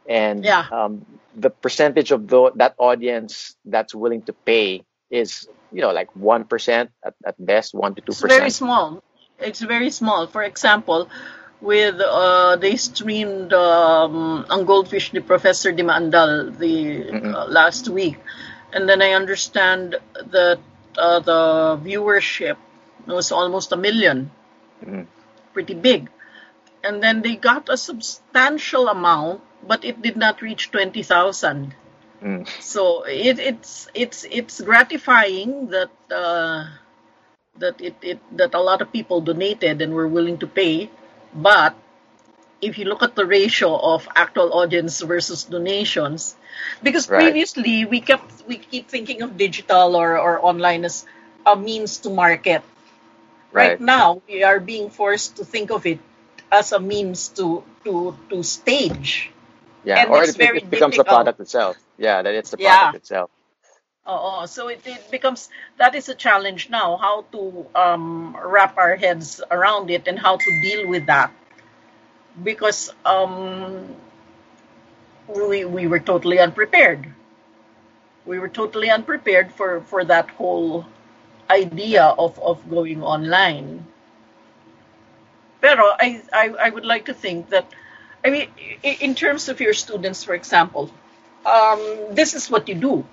[0.09, 0.67] and Yeah.
[0.71, 6.09] um, the percentage of the, that audience that's willing to pay is you know like
[6.15, 9.03] one percent at, at best, one to 2% It's very small.
[9.39, 10.27] It's very small.
[10.27, 11.09] For example,
[11.61, 18.19] with uh, they streamed um, ang Goldfish the Professor Dimandal the uh, last week,
[18.73, 19.97] and then I understand
[20.33, 20.59] that
[20.99, 22.57] uh, the viewership
[23.07, 24.31] was almost a million,
[24.85, 25.07] Mhm.
[25.53, 26.09] pretty big,
[26.87, 31.75] and then they got a substantial amount, but it did not reach twenty thousand.
[32.23, 32.47] Mm.
[32.63, 36.71] So it, it's it's it's gratifying that uh,
[37.59, 40.89] that it, it that a lot of people donated and were willing to pay,
[41.35, 41.75] but
[42.63, 46.37] if you look at the ratio of actual audience versus donations,
[46.83, 47.21] because Right.
[47.21, 51.05] previously we kept we keep thinking of digital or, or online as
[51.45, 52.63] a means to market.
[53.53, 53.77] Right.
[53.77, 53.81] Right.
[53.81, 56.01] now we are being forced to think of it
[56.57, 59.33] as a means to to to stage.
[59.85, 61.07] Yeah, And or it's it, very it becomes the difficult.
[61.07, 61.79] product itself.
[61.99, 62.59] Yeah, that it's the Yeah.
[62.59, 63.31] product itself.
[64.09, 64.47] Oo.
[64.47, 65.49] So it, it becomes
[65.79, 70.37] that is a challenge now how to um, wrap our heads around it and how
[70.39, 71.31] to deal with that
[72.45, 73.97] because um,
[75.29, 77.07] we we were totally unprepared.
[78.27, 80.87] We were totally unprepared for for that whole
[81.51, 83.87] idea of of going online.
[85.61, 87.67] Pero I, I, I would like to think that,
[88.25, 88.49] I mean,
[88.83, 90.91] in terms of your students, for example,
[91.45, 91.81] um,
[92.11, 93.05] this is what you do.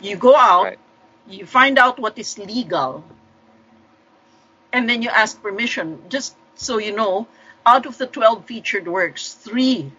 [0.00, 0.78] You go out, right.
[1.28, 3.04] you find out what is legal,
[4.72, 6.02] and then you ask permission.
[6.08, 7.26] Just so you know,
[7.64, 9.90] out of the 12 featured works, three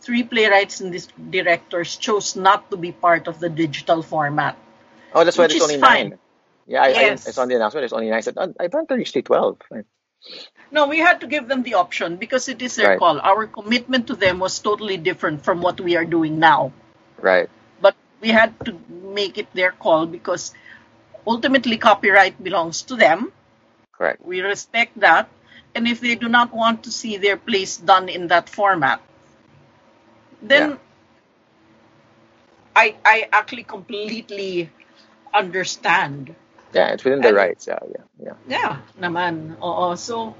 [0.00, 0.96] three playwrights and
[1.30, 4.56] directors chose not to be part of the digital format.
[5.12, 6.10] Oh, that's why there's only fine.
[6.10, 6.18] nine.
[6.66, 7.38] Yeah, I, yes.
[7.38, 7.82] I, the announcement.
[7.82, 8.18] There's only nine.
[8.18, 9.58] I said, oh, I, I plan to reach 12.
[10.70, 12.98] No, we had to give them the option because it is their Right.
[12.98, 13.20] call.
[13.20, 16.72] Our commitment to them was totally different from what we are doing now.
[17.18, 17.48] Right.
[17.80, 20.54] But we had to make it their call because
[21.26, 23.32] ultimately copyright belongs to them.
[23.92, 24.22] Correct.
[24.24, 25.28] We respect that.
[25.74, 29.00] And if they do not want to see their plays done in that format,
[30.42, 30.76] then Yeah.
[32.76, 34.70] I, I actually completely
[35.34, 36.34] understand.
[36.72, 37.66] Yeah, it's within the rights.
[37.66, 38.36] Yeah, yeah, yeah.
[38.46, 39.58] Yeah, naman.
[39.58, 39.94] Oo.
[39.98, 40.34] So,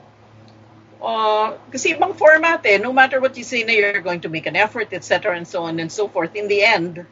[1.02, 4.46] uh, kasi ibang format eh, no matter what you say na you're going to make
[4.46, 5.34] an effort, etc.
[5.34, 7.06] and so on and so forth, in the end,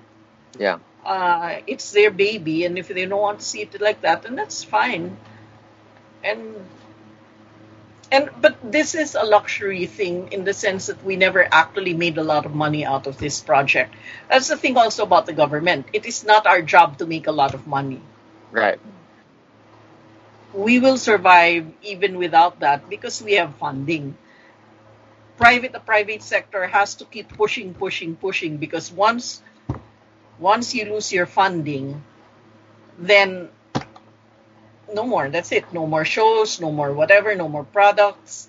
[0.59, 0.79] Yeah.
[1.05, 4.37] uh, it's their baby, and if they don't want to see it like that, then
[4.37, 5.17] that's fine.
[6.23, 6.63] And
[8.11, 12.17] and but this is a luxury thing in the sense that we never actually made
[12.19, 13.95] a lot of money out of this project.
[14.31, 15.87] That's the thing also about the government.
[15.93, 18.01] It is not our job to make a lot of money.
[18.51, 18.81] Right.
[20.55, 24.17] We will survive even without that because we have funding.
[25.37, 29.43] Private the private sector has to keep pushing, pushing, pushing because once
[30.39, 32.03] once you lose your funding,
[32.99, 33.49] then
[34.93, 35.29] no more.
[35.29, 35.73] That's it.
[35.73, 38.49] No more shows, no more whatever, no more products,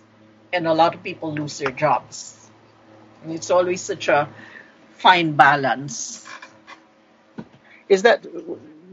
[0.53, 2.49] and a lot of people lose their jobs.
[3.23, 4.29] And it's always such a
[4.95, 6.25] fine balance.
[7.89, 8.25] Is that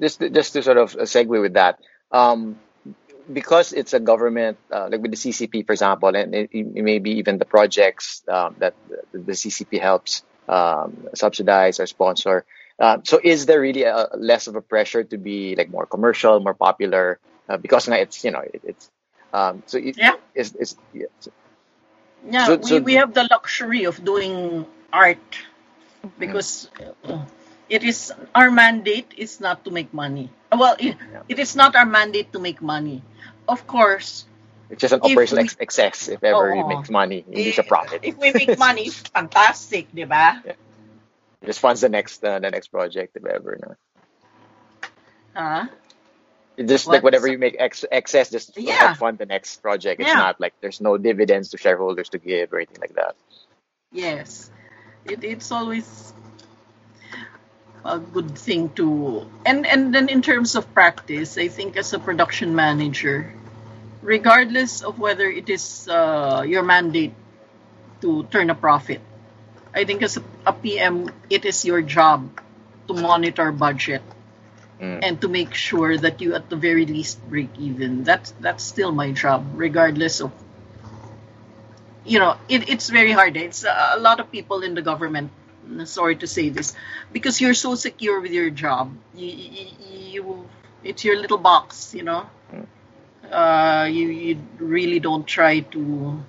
[0.00, 1.78] just just to sort of segue with that?
[2.10, 2.58] Um,
[3.32, 7.12] because it's a government, uh, like with the CCP, for example, and it, it maybe
[7.18, 8.74] even the projects um, that
[9.12, 12.44] the, CCP helps um, subsidize or sponsor.
[12.78, 16.38] Uh, so, is there really a, less of a pressure to be like more commercial,
[16.40, 17.18] more popular?
[17.48, 18.90] Uh, because now it's you know it, it's
[19.32, 20.14] um, so it, Yeah.
[20.34, 21.32] it's, it's, yeah, so-
[22.28, 25.22] Yeah, So- we, so- we have the luxury of doing art
[26.18, 26.70] because
[27.04, 27.24] uh,
[27.68, 30.30] it is our mandate is not to make money.
[30.52, 30.96] Well, it,
[31.28, 33.02] it is not our mandate to make money.
[33.48, 34.26] Of course,
[34.70, 36.68] it's just an operational we- excess if ever it Oo.
[36.68, 38.02] makes money, hindi siya profit.
[38.02, 40.42] if we make money, it's fantastic, di ba?
[40.46, 40.58] Yeah.
[41.46, 43.54] just funds the next uh, the next project if ever.
[43.62, 43.70] No?
[45.36, 45.66] Huh?
[46.58, 46.94] Just What?
[46.98, 48.94] like whatever you make ex- excess, just Yeah.
[48.96, 50.00] fund the next project.
[50.00, 50.16] It's Yeah.
[50.26, 53.14] not like there's no dividends to shareholders to give or anything like that.
[53.92, 54.50] Yes,
[55.04, 55.86] it, it's always
[57.86, 61.98] a good thing to, and and then in terms of practice, I think as a
[61.98, 63.32] production manager,
[64.02, 67.14] regardless of whether it is uh, your mandate
[68.02, 69.00] to turn a profit,
[69.74, 72.40] I think as a, a PM, it is your job
[72.88, 74.02] to monitor budget
[74.80, 75.00] Mm.
[75.02, 78.04] and to make sure that you at the very least break even.
[78.04, 80.32] That's that's still my job, regardless of
[82.04, 83.36] you know it, it's very hard.
[83.36, 85.30] It's uh, a lot of people in the government.
[85.84, 86.74] Sorry to say this,
[87.12, 90.48] because you're so secure with your job, you, you, you
[90.84, 92.30] it's your little box, you know.
[93.26, 96.22] Uh, you you really don't try to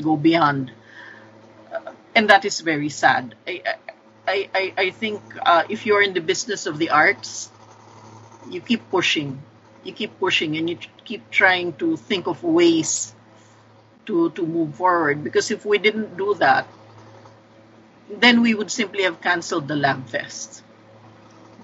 [0.00, 0.72] go beyond,
[1.72, 3.34] Uh, and that is very sad.
[3.46, 3.76] I
[4.26, 7.50] I I, I think uh, if you're in the business of the arts,
[8.48, 9.42] you keep pushing,
[9.84, 13.12] you keep pushing, and you keep trying to think of ways
[14.06, 15.20] to to move forward.
[15.22, 16.64] Because if we didn't do that,
[18.10, 20.62] then we would simply have canceled the Lab Fest.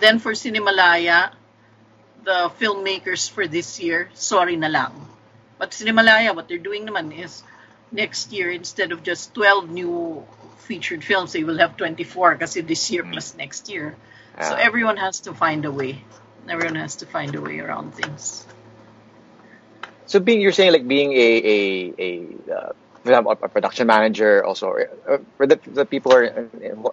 [0.00, 1.30] Then for Cinemalaya,
[2.24, 4.92] the filmmakers for this year, sorry na lang.
[5.58, 7.42] But Cinemalaya, what they're doing naman is
[7.90, 10.26] next year, instead of just 12 new
[10.58, 13.94] featured films, they will have 24 kasi this year plus next year.
[14.40, 16.02] So everyone has to find a way.
[16.48, 18.46] Everyone has to find a way around things.
[20.06, 21.58] So being you're saying like being a a
[21.98, 22.10] a
[22.52, 22.72] uh,
[23.02, 24.74] for example, a production manager also
[25.08, 26.84] uh, for the, the people are in, in,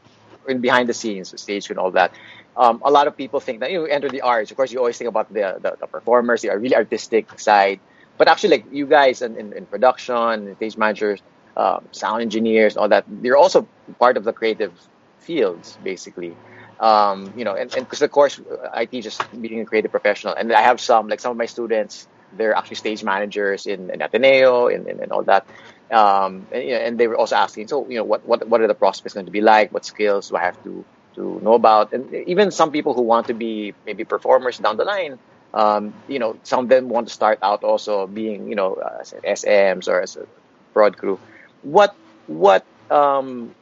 [0.47, 2.11] in behind the scenes, the stage and all that.
[2.57, 4.51] Um, a lot of people think that you enter the arts.
[4.51, 7.79] Of course, you always think about the the, the performers, the really artistic side.
[8.17, 11.21] But actually, like you guys in, in, in production, stage managers,
[11.55, 14.73] um, sound engineers, all that, you're also part of the creative
[15.19, 16.35] fields, basically.
[16.81, 18.41] Um, you know, and because of course,
[18.73, 21.45] I teach just being a creative professional, and I have some like some of my
[21.45, 25.45] students they're actually stage managers in, in Ateneo and, and, and all that.
[25.91, 28.61] Um, and, you know, and they were also asking, so you know, what, what what
[28.61, 29.71] are the prospects going to be like?
[29.71, 30.85] What skills do I have to
[31.15, 31.93] to know about?
[31.93, 35.19] And even some people who want to be maybe performers down the line,
[35.53, 39.13] um, you know, some of them want to start out also being, you know, as
[39.23, 40.27] SMs or as a
[40.73, 41.19] broad crew.
[41.61, 41.95] What
[42.27, 43.55] what um,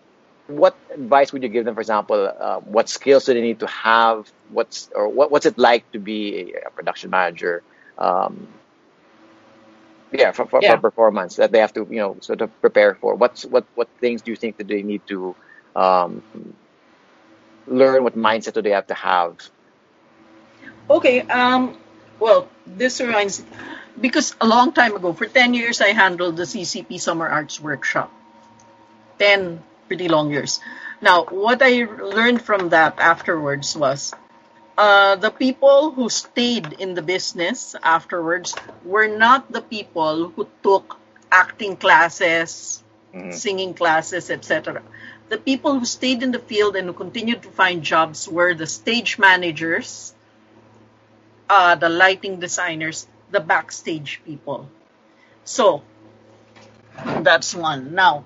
[0.47, 1.75] what advice would you give them?
[1.75, 4.31] For example, uh, what skills do they need to have?
[4.49, 7.63] What's or what, what's it like to be a, a production manager?
[7.97, 8.59] Um,
[10.11, 10.75] yeah, for, for, Yeah.
[10.75, 13.15] for performance that they have to you know sort of prepare for.
[13.15, 15.35] What's what what things do you think that they need to
[15.75, 16.23] um,
[17.67, 18.03] learn?
[18.03, 19.37] What mindset do they have to have?
[20.89, 21.21] Okay.
[21.21, 21.77] Um.
[22.19, 23.43] Well, this reminds
[23.99, 28.11] because a long time ago, for ten years, I handled the CCP Summer Arts Workshop.
[29.19, 30.59] Ten pretty long years.
[31.01, 34.13] Now, what I learned from that afterwards was
[34.77, 38.55] uh, the people who stayed in the business afterwards
[38.85, 40.97] were not the people who took
[41.31, 43.33] acting classes, Mhm.
[43.33, 44.83] singing classes, etc.
[45.29, 48.67] The people who stayed in the field and who continued to find jobs were the
[48.67, 50.13] stage managers,
[51.49, 54.69] uh, the lighting designers, the backstage people.
[55.43, 55.81] So
[57.23, 57.93] that's one.
[57.95, 58.25] Now,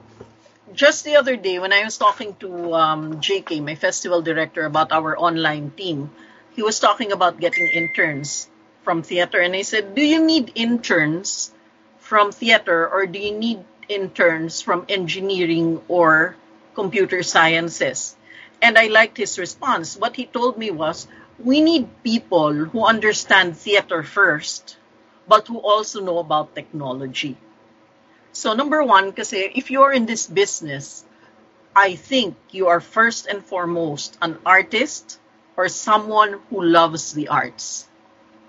[0.74, 4.92] just the other day when I was talking to um, JK, my festival director, about
[4.92, 6.12] our online team,
[6.56, 8.50] he was talking about getting interns
[8.84, 11.54] from theater, and I said, "Do you need interns
[12.00, 16.36] from theater, or do you need interns from engineering or
[16.74, 18.16] computer sciences?"
[18.62, 19.98] And I liked his response.
[19.98, 21.08] What he told me was,
[21.40, 24.78] "We need people who understand theater first,
[25.28, 27.38] but who also know about technology."
[28.34, 31.04] So number one, kasi if you're in this business,
[31.76, 35.20] I think you are first and foremost an artist
[35.58, 37.88] or someone who loves the arts.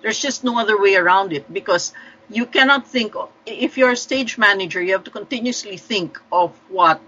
[0.02, 1.92] There's just no other way around it because
[2.28, 3.14] you cannot think,
[3.46, 7.00] if you're a stage manager, you have to continuously think of what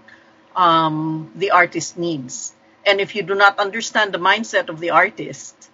[0.55, 2.53] um, the artist needs.
[2.85, 5.69] And if you do not understand the mindset of the artist,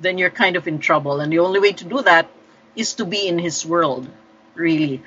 [0.00, 1.20] then you're kind of in trouble.
[1.20, 2.28] And the only way to do that
[2.76, 4.08] is to be in his world,
[4.54, 5.02] really.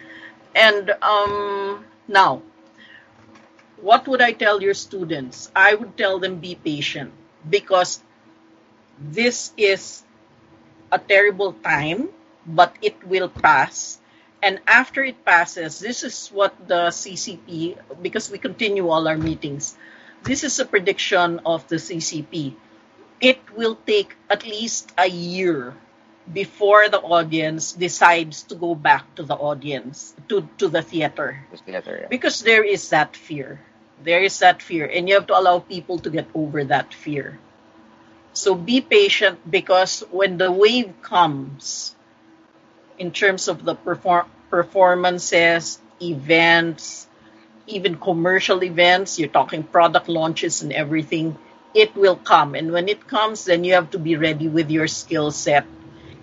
[0.55, 2.41] And um, now,
[3.81, 5.51] what would I tell your students?
[5.55, 7.11] I would tell them be patient
[7.49, 8.01] because
[8.99, 10.03] this is
[10.91, 12.09] a terrible time,
[12.45, 13.99] but it will pass.
[14.43, 19.77] And after it passes, this is what the CCP, because we continue all our meetings,
[20.23, 22.53] this is a prediction of the CCP.
[23.21, 25.75] It will take at least a year
[26.31, 31.45] before the audience decides to go back to the audience, to, to the theater.
[31.51, 32.07] Just together, yeah.
[32.07, 33.59] Because there is that fear.
[34.03, 34.85] There is that fear.
[34.85, 37.39] And you have to allow people to get over that fear.
[38.33, 41.95] So be patient because when the wave comes,
[42.97, 47.07] in terms of the perform- performances, events,
[47.67, 51.37] even commercial events, you're talking product launches and everything,
[51.73, 52.55] it will come.
[52.55, 55.65] And when it comes, then you have to be ready with your skill set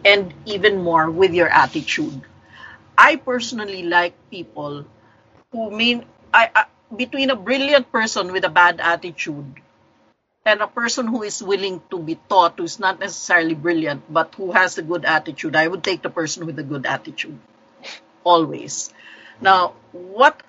[0.04, 2.22] and even more with your attitude.
[2.98, 4.84] I personally like people
[5.52, 6.04] who mean
[6.34, 6.64] I, I
[6.96, 9.61] between a brilliant person with a bad attitude
[10.49, 14.53] and a person who is willing to be taught, who's not necessarily brilliant, but who
[14.53, 17.38] has a good attitude, I would take the person with a good attitude.
[18.24, 18.92] Always.
[19.42, 20.42] Now, what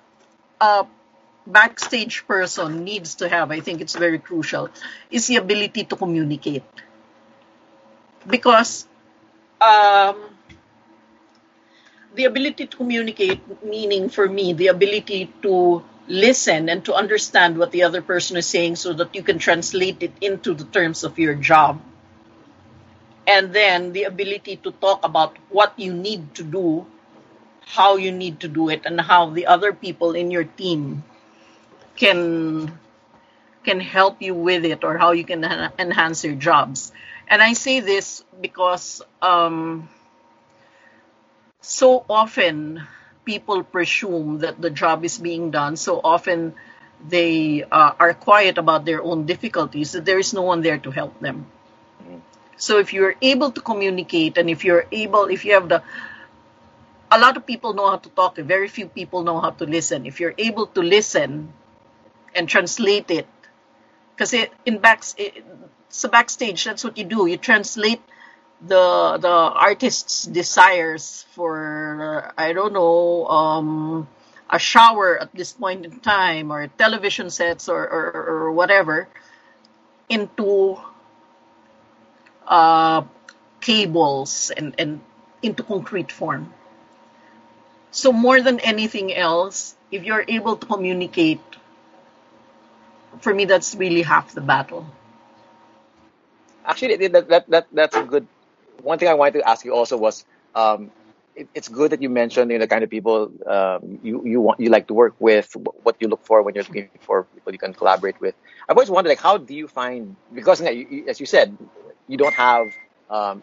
[0.58, 0.86] a
[1.46, 4.70] backstage person needs to have, I think it's very crucial,
[5.10, 6.64] is the ability to communicate.
[8.26, 8.88] Because
[9.60, 10.16] um,
[12.14, 17.70] the ability to communicate, meaning for me, the ability to listen and to understand what
[17.70, 21.18] the other person is saying so that you can translate it into the terms of
[21.18, 21.80] your job.
[23.26, 26.84] And then the ability to talk about what you need to do,
[27.62, 31.04] how you need to do it, and how the other people in your team
[31.94, 32.74] can
[33.62, 35.44] can help you with it or how you can
[35.78, 36.92] enhance your jobs.
[37.28, 39.88] And I say this because um,
[41.60, 42.82] so often
[43.30, 45.76] people presume that the job is being done.
[45.76, 46.54] So often
[47.14, 50.90] they uh, are quiet about their own difficulties, that there is no one there to
[50.90, 51.46] help them.
[52.56, 55.82] So if you're able to communicate and if you're able, if you have the,
[57.10, 60.04] a lot of people know how to talk, very few people know how to listen.
[60.04, 61.54] If you're able to listen
[62.34, 63.28] and translate it,
[64.12, 64.34] because
[64.66, 65.04] in back,
[65.88, 67.26] so backstage, that's what you do.
[67.26, 68.02] You translate
[68.60, 74.08] the the artist's desires for I don't know um,
[74.50, 79.08] a shower at this point in time or television sets or or, or whatever
[80.08, 80.76] into
[82.46, 83.02] uh,
[83.60, 85.00] cables and and
[85.42, 86.52] into concrete form.
[87.92, 91.40] So more than anything else, if you're able to communicate,
[93.20, 94.86] for me that's really half the battle.
[96.64, 98.26] Actually, that, that, that that's a good
[98.82, 100.24] one thing I wanted to ask you also was
[100.54, 100.90] um,
[101.34, 104.40] it, it's good that you mentioned you know, the kind of people um, you you
[104.40, 107.52] want you like to work with, what you look for when you're looking for people
[107.52, 108.34] you can collaborate with.
[108.68, 111.56] I've always wondered like how do you find because you you, as you said
[112.08, 112.68] you don't have
[113.08, 113.42] um,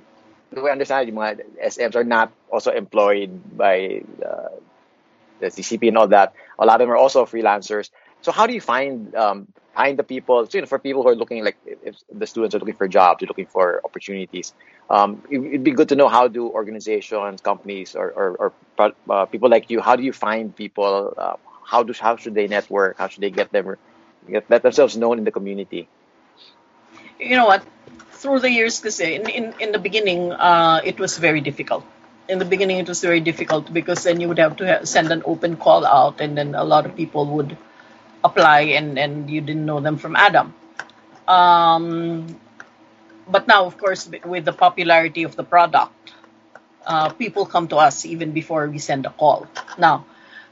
[0.52, 4.56] the way I understand it, mga SMs are not also employed by uh,
[5.40, 6.34] the CCP and all that.
[6.60, 7.90] A lot of them are also freelancers.
[8.28, 10.46] So how do you find um, find the people?
[10.46, 12.90] So, you know, for people who are looking like if the students are looking for
[12.90, 14.52] jobs, they're looking for opportunities.
[14.90, 19.26] Um, it, would be good to know how do organizations, companies, or, or, or uh,
[19.28, 21.14] people like you, how do you find people?
[21.18, 22.98] Uh, how do how should they network?
[22.98, 23.78] How should they get them
[24.30, 25.88] get let themselves known in the community?
[27.18, 27.64] You know what?
[28.12, 31.86] Through the years, because in, in in the beginning, uh, it was very difficult
[32.28, 35.24] in the beginning it was very difficult because then you would have to send an
[35.24, 37.56] open call out and then a lot of people would
[38.24, 40.54] apply and, and you didn't know them from Adam.
[41.28, 42.40] Um,
[43.28, 46.14] but now, of course, with the popularity of the product,
[46.86, 49.48] uh, people come to us even before we send a call.
[49.78, 50.06] Now,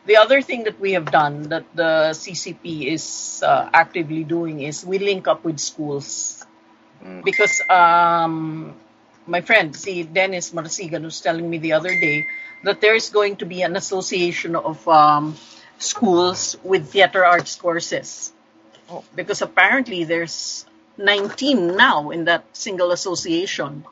[0.06, 4.86] the other thing that we have done that the CCP is uh, actively doing is
[4.86, 6.46] we link up with schools
[7.04, 7.24] mm.
[7.24, 8.76] because um,
[9.26, 12.28] my friend, see Dennis Marasigan, was telling me the other day
[12.64, 15.36] that there is going to be an association of um,
[15.78, 18.32] schools with theater arts courses.
[19.16, 20.66] Because apparently there's
[20.98, 23.86] 19 now in that single association.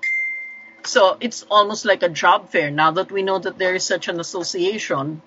[0.85, 2.69] So it's almost like a job fair.
[2.69, 5.21] Now that we know that there is such an association,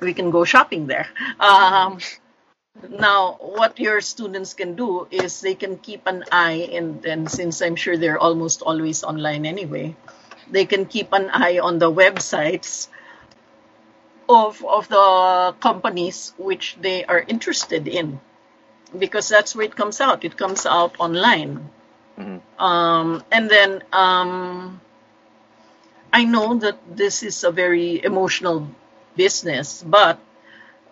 [0.00, 1.08] we can go shopping there.
[1.38, 1.98] Um,
[2.88, 7.60] now, what your students can do is they can keep an eye, and, and since
[7.60, 9.94] I'm sure they're almost always online anyway,
[10.50, 12.88] they can keep an eye on the websites
[14.34, 18.20] of of the companies which they are interested in.
[18.96, 20.24] Because that's where it comes out.
[20.24, 21.70] It comes out online.
[22.18, 22.62] Mm-hmm.
[22.62, 24.82] um, and then um,
[26.12, 28.68] i know that this is a very emotional
[29.16, 30.20] business but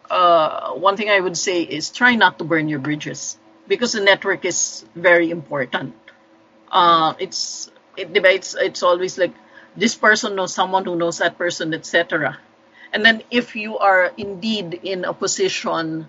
[0.09, 3.37] uh, one thing i would say is try not to burn your bridges.
[3.69, 5.95] Because the network is very important.
[6.73, 9.35] Uh, it's it debates it's always like
[9.77, 12.39] this person knows someone who knows that person etc
[12.93, 16.09] and then if you are indeed in a position,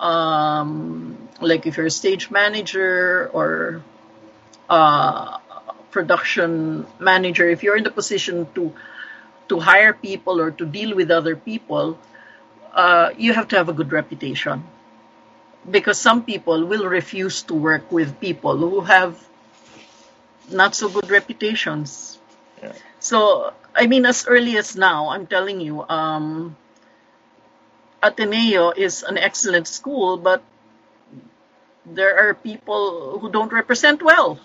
[0.00, 3.82] um, like if you're a stage manager or
[4.68, 5.38] uh,
[5.90, 8.72] production manager, if you're in the position to
[9.48, 11.98] to hire people or to deal with other people,
[12.74, 14.62] uh, you have to have a good reputation.
[15.70, 19.18] Because some people will refuse to work with people who have
[20.50, 22.17] not so good reputations.
[22.62, 22.72] Yeah.
[23.00, 26.56] So, I mean, as early as now, I'm telling you, um,
[28.02, 30.42] Ateneo is an excellent school, but
[31.86, 34.38] there are people who don't represent well.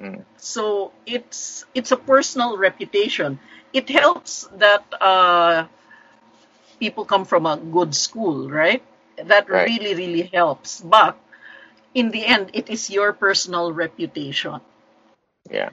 [0.00, 0.24] Mm.
[0.36, 3.38] So it's it's a personal reputation.
[3.72, 5.66] It helps that uh,
[6.80, 8.82] people come from a good school, right?
[9.16, 9.68] That Right.
[9.68, 10.80] really really helps.
[10.80, 11.16] But
[11.94, 14.60] in the end, it is your personal reputation.
[15.50, 15.70] Yeah.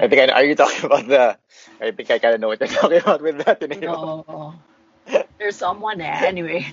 [0.00, 1.38] I think I are you talking about the
[1.80, 3.60] I think I kinda know what you're talking about with that.
[3.80, 4.54] No,
[5.38, 6.20] there's someone eh.
[6.26, 6.66] Anyway,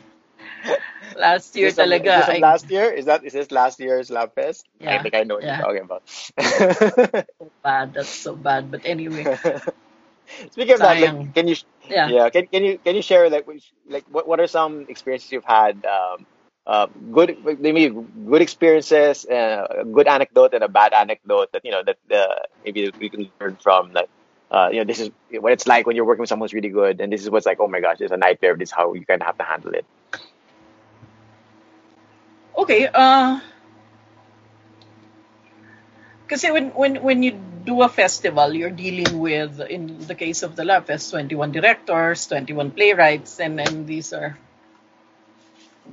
[1.17, 2.19] last year Is this, talaga.
[2.19, 2.91] is this I- last year?
[2.91, 4.65] Is that is this last year's Lab Fest?
[4.85, 5.57] I think I know what yeah.
[5.57, 6.03] you're talking about.
[7.39, 7.93] So bad.
[7.93, 8.71] That's so bad.
[8.71, 9.25] But anyway,
[10.51, 11.55] Speaking of that, like, can you
[11.89, 12.07] yeah.
[12.07, 15.31] yeah can can you can you share like which, like what what are some experiences
[15.31, 16.25] you've had um
[16.67, 21.71] uh good maybe good experiences uh, a good anecdote and a bad anecdote that you
[21.71, 24.09] know that uh, maybe we can learn from like
[24.51, 25.09] uh you know this is
[25.39, 27.45] what it's like when you're working with someone who's really good and this is what's
[27.45, 29.43] like oh my gosh it's a nightmare this is how you kind of have to
[29.43, 29.85] handle it
[32.57, 32.87] Okay.
[32.93, 33.39] Uh,
[36.29, 37.31] when when when you
[37.65, 42.27] do a festival, you're dealing with, in the case of the Lab Fest, 21 directors,
[42.27, 44.37] 21 playwrights, and then these are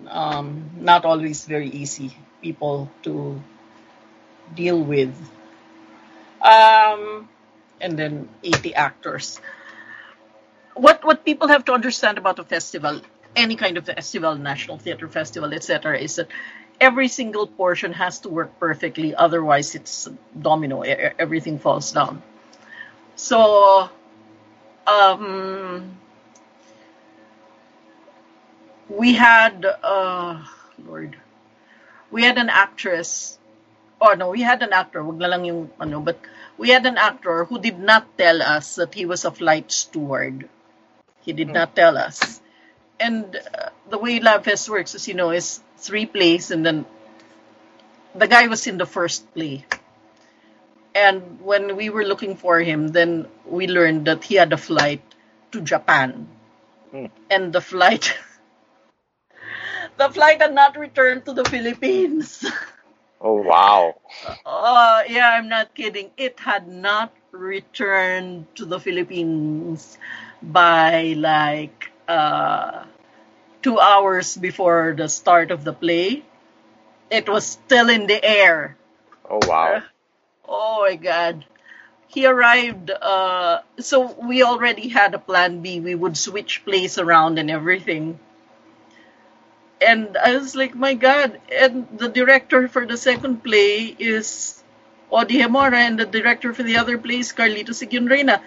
[0.08, 3.40] um, not always very easy people to
[4.54, 5.14] deal with.
[6.42, 7.28] Um,
[7.80, 9.40] and then 80 actors.
[10.74, 13.00] What what people have to understand about a festival,
[13.34, 16.28] any kind of festival, National Theatre Festival, etc., is that
[16.80, 19.14] every single portion has to work perfectly.
[19.14, 20.08] Otherwise, it's
[20.40, 20.82] domino.
[20.82, 22.22] Everything falls down.
[23.16, 23.90] So,
[24.86, 25.98] um,
[28.88, 30.44] we had, uh,
[30.84, 31.16] Lord,
[32.10, 33.38] we had an actress.
[34.00, 35.04] Oh no, we had an actor.
[35.04, 36.18] Wag na lang yung ano, but
[36.56, 40.48] we had an actor who did not tell us that he was a flight steward.
[41.22, 42.40] He did not tell us.
[42.98, 46.86] And uh, the way Lab Fest works, as you know, is three plays, and then
[48.14, 49.64] the guy was in the first play.
[50.94, 55.02] And when we were looking for him, then we learned that he had a flight
[55.52, 56.26] to Japan.
[56.90, 57.06] Hmm.
[57.30, 58.16] And the flight,
[59.98, 62.44] the flight had not returned to the Philippines.
[63.20, 63.94] oh wow
[64.44, 66.10] Oh, yeah, I'm not kidding.
[66.16, 69.98] It had not returned to the Philippines
[70.42, 72.84] by like uh,
[73.62, 76.24] two hours before the start of the play.
[77.10, 78.76] It was still in the air.
[79.30, 79.82] oh wow
[80.48, 81.44] Oh my God.
[82.08, 85.80] He arrived, uh, so we already had a plan B.
[85.80, 88.18] We would switch place around and everything.
[89.80, 91.40] And I was like, my God.
[91.52, 94.62] And the director for the second play is
[95.10, 98.42] Audie Gemora, and the director for the other play is Carlito Siguion-Reyna.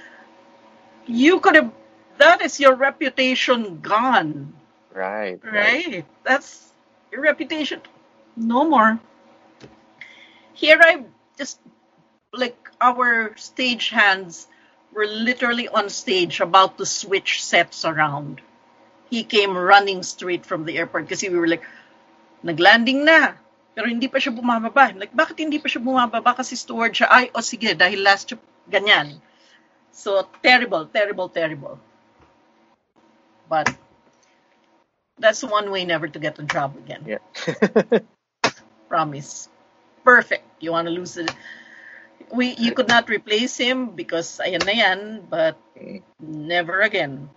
[1.07, 1.71] You could have,
[2.17, 4.53] that is your reputation gone,
[4.93, 6.05] right right?
[6.23, 6.71] That's
[7.11, 7.81] your reputation.
[8.35, 8.99] No more.
[10.53, 11.05] He arrived
[11.37, 11.59] just
[12.33, 14.47] like our stage hands
[14.93, 18.41] were literally on stage about to switch sets around.
[19.11, 21.67] He came running straight from the airport kasi we were like,
[22.43, 23.35] naglanding na.
[23.75, 24.91] Pero hindi pa siya bumababa.
[24.91, 26.35] I'm like, bakit hindi pa siya bumababa?
[26.35, 27.07] Kasi steward siya.
[27.11, 29.19] Ay, o sige, dahil last trip, ganyan.
[29.91, 31.75] So, terrible, terrible, terrible.
[33.47, 33.71] But,
[35.19, 37.03] that's one way never to get a job again.
[37.05, 37.23] yeah
[38.89, 39.47] Promise.
[40.03, 40.43] Perfect.
[40.59, 41.31] You want to lose it.
[42.31, 44.99] We, you could not replace him because ayan na yan,
[45.29, 46.03] but Mm.
[46.19, 47.29] never again.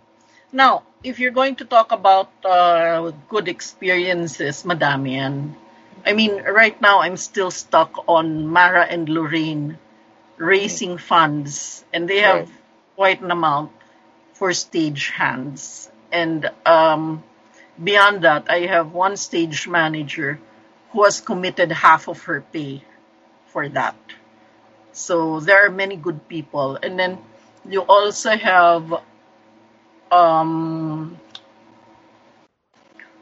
[0.55, 5.51] Now, if you're going to talk about uh, good experiences, madami yan.
[6.07, 9.77] I mean, right now I'm still stuck on Mara and Lorraine
[10.39, 12.47] raising funds, and they have
[12.95, 13.75] quite an amount
[14.31, 15.91] for stage hands.
[16.07, 17.19] And um,
[17.75, 20.39] beyond that, I have one stage manager
[20.95, 22.79] who has committed half of her pay
[23.51, 23.99] for that.
[24.93, 26.79] So there are many good people.
[26.79, 27.19] And then
[27.67, 29.03] you also have
[30.11, 31.17] um,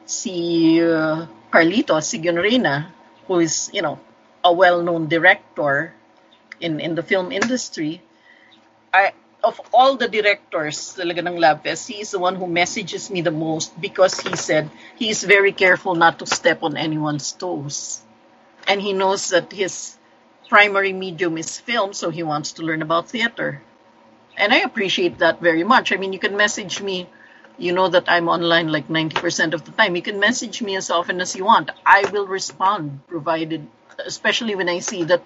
[0.06, 2.88] si uh, Carlito Sigunreina,
[3.28, 4.00] who is, you know,
[4.44, 5.94] a well-known director
[6.60, 8.02] in, in the film industry.
[8.94, 9.14] I,
[9.44, 13.22] of all the directors talaga ng Lab Fest, he is the one who messages me
[13.22, 18.02] the most because he said he is very careful not to step on anyone's toes.
[18.68, 19.98] And he knows that his
[20.48, 23.62] primary medium is film, so he wants to learn about theater.
[24.38, 25.92] And I appreciate that very much.
[25.92, 27.08] I mean, you can message me.
[27.58, 29.96] You know that I'm online like 90% of the time.
[29.96, 31.70] You can message me as often as you want.
[31.86, 33.68] I will respond, provided,
[34.06, 35.24] especially when I see that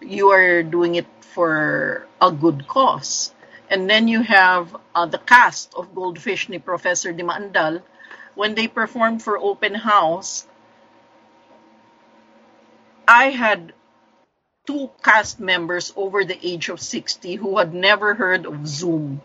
[0.00, 3.34] you are doing it for a good cause.
[3.70, 7.82] And then you have uh, the cast of Goldfish ni Professor Dimandal
[8.34, 10.46] When they performed for open house,
[13.08, 13.72] I had
[14.68, 19.22] two cast members over the age of 60 who had never heard of Zoom.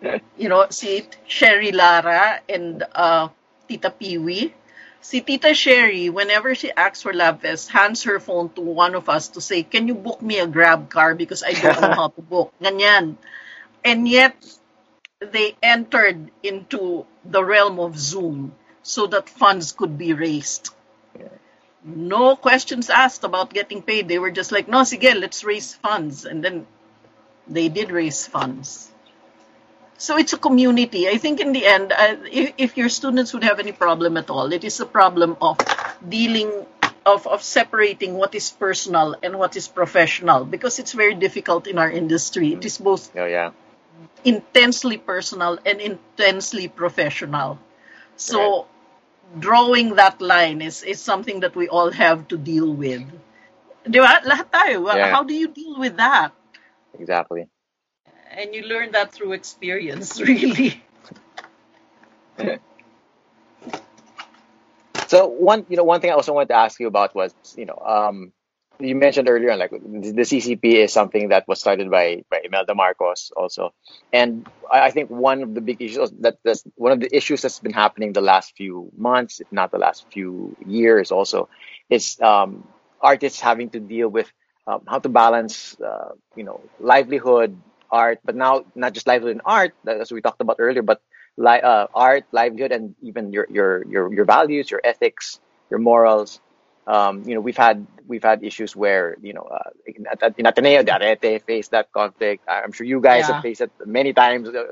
[0.38, 3.28] You know, see Sherry Lara and uh,
[3.68, 4.54] Tita Peewee.
[5.02, 9.28] Si Tita Sherry, whenever she asks for LabFest, hands her phone to one of us
[9.34, 12.22] to say, can you book me a grab car because I don't know how to
[12.34, 12.54] book.
[12.62, 13.18] Ganyan.
[13.84, 14.38] And yet,
[15.20, 20.70] they entered into the realm of Zoom so that funds could be raised.
[21.88, 24.08] No questions asked about getting paid.
[24.08, 26.24] They were just like, no, sige, let's raise funds.
[26.26, 26.66] And then
[27.48, 28.90] they did raise funds.
[29.98, 31.08] So it's a community.
[31.08, 34.30] I think in the end, uh, if, if your students would have any problem at
[34.30, 35.58] all, it is a problem of
[36.08, 36.66] dealing,
[37.06, 41.78] of, of separating what is personal and what is professional because it's very difficult in
[41.78, 42.52] our industry.
[42.52, 43.52] It is both Oh yeah.
[44.24, 47.58] intensely personal and intensely professional.
[48.16, 48.66] So
[49.38, 53.04] drawing that line is, is something that we all have to deal with.
[53.84, 54.20] Di ba?
[54.24, 54.88] Lahat tayo.
[54.88, 55.12] Yeah.
[55.12, 56.32] How do you deal with that?
[56.98, 57.48] Exactly.
[58.32, 60.82] And you learn that through experience, really.
[65.08, 67.64] So one, you know, one thing I also wanted to ask you about was, you
[67.64, 68.32] know, um,
[68.80, 73.30] you mentioned earlier like the CCP is something that was started by by Imelda Marcos
[73.36, 73.72] also,
[74.12, 77.42] and I I think one of the big issues that that's one of the issues
[77.42, 81.48] that's been happening the last few months, if not the last few years, also,
[81.90, 82.68] is um,
[83.00, 84.30] artists having to deal with
[84.66, 89.42] um, how to balance, uh, you know, livelihood, art, but now not just livelihood and
[89.44, 91.00] art, as we talked about earlier, but
[91.36, 96.40] li- uh, art, livelihood, and even your your your your values, your ethics, your morals.
[96.88, 100.06] Um, you know, we've had we've had issues where you know uh, in,
[100.38, 102.44] in Ateneo, the Arete faced that conflict.
[102.48, 103.28] I'm sure you guys Yeah.
[103.28, 104.64] have faced it many times uh,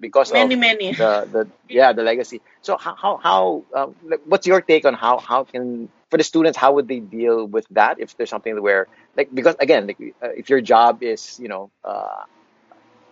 [0.00, 0.94] because Many, of many.
[0.96, 2.42] the the yeah the legacy.
[2.62, 3.86] So how how, how uh,
[4.26, 7.66] what's your take on how how can for the students how would they deal with
[7.70, 11.48] that if there's something where like because again like, uh, if your job is you
[11.48, 12.24] know uh,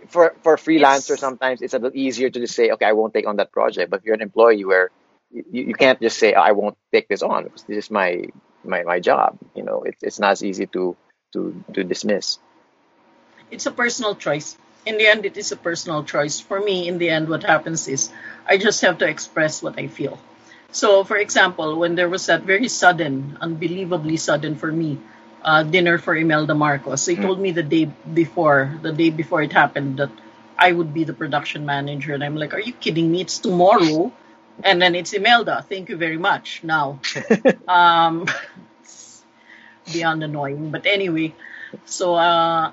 [0.09, 3.15] for for a freelancer sometimes it's a little easier to just say okay I won't
[3.15, 4.91] take on that project but if you're an employee where
[5.31, 8.23] you, you can't just say I won't take this on because this is my
[8.65, 10.97] my, my job you know it's it's not as easy to
[11.33, 12.39] to to dismiss
[13.51, 14.57] it's a personal choice.
[14.85, 16.41] In the end, it is a personal choice.
[16.41, 18.11] For me, in the end, what happens is
[18.49, 20.19] I just have to express what I feel.
[20.73, 24.99] So, for example, when there was that very sudden, unbelievably sudden for me,
[25.45, 27.85] uh, dinner for Imelda Marcos, they told me the day
[28.15, 30.11] before, the day before it happened, that
[30.59, 32.15] I would be the production manager.
[32.15, 33.21] And I'm like, are you kidding me?
[33.21, 34.13] It's tomorrow.
[34.65, 35.65] And then it's Imelda.
[35.69, 36.63] Thank you very much.
[36.63, 37.01] Now,
[37.69, 38.27] um,
[39.93, 40.71] beyond annoying.
[40.71, 41.35] But anyway,
[41.85, 42.73] so uh,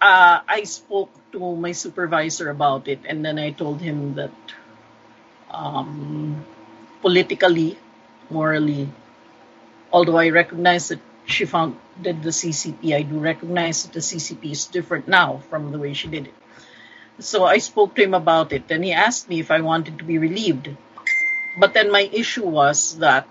[0.00, 4.32] uh, I spoke to my supervisor about it, and then I told him that
[5.50, 6.44] um,
[7.02, 7.78] politically,
[8.30, 8.88] morally,
[9.92, 14.66] although I recognize that she founded the CCP, I do recognize that the CCP is
[14.66, 16.34] different now from the way she did it.
[17.20, 20.04] So I spoke to him about it, and he asked me if I wanted to
[20.04, 20.68] be relieved.
[21.56, 23.28] But then my issue was that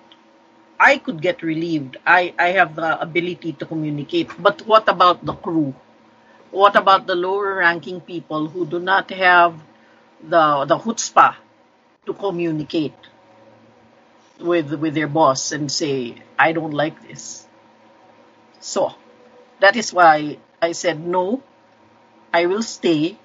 [0.80, 1.97] I could get relieved.
[2.05, 4.32] I, I have the ability to communicate.
[4.39, 5.76] But what about the crew?
[6.51, 9.55] What about the lower ranking people who do not have
[10.21, 11.36] the the chutzpah
[12.05, 12.95] to communicate
[14.39, 17.47] with with their boss and say, I don't like this.
[18.59, 18.93] So
[19.59, 21.43] that is why I said no,
[22.34, 23.17] I will stay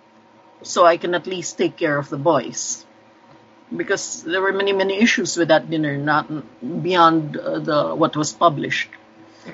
[0.62, 2.87] so I can at least take care of the boys.
[3.74, 6.26] Because there were many, many issues with that dinner, not
[6.82, 8.88] beyond uh, the what was published.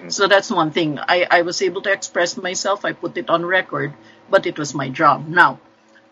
[0.09, 0.99] So that's one thing.
[0.99, 2.85] I, I was able to express myself.
[2.85, 3.93] I put it on record,
[4.31, 5.29] but it was my job.
[5.29, 5.61] Now,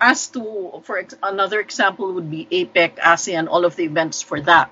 [0.00, 4.40] as to, for ex- another example would be APEC, ASEAN, all of the events for
[4.42, 4.70] that.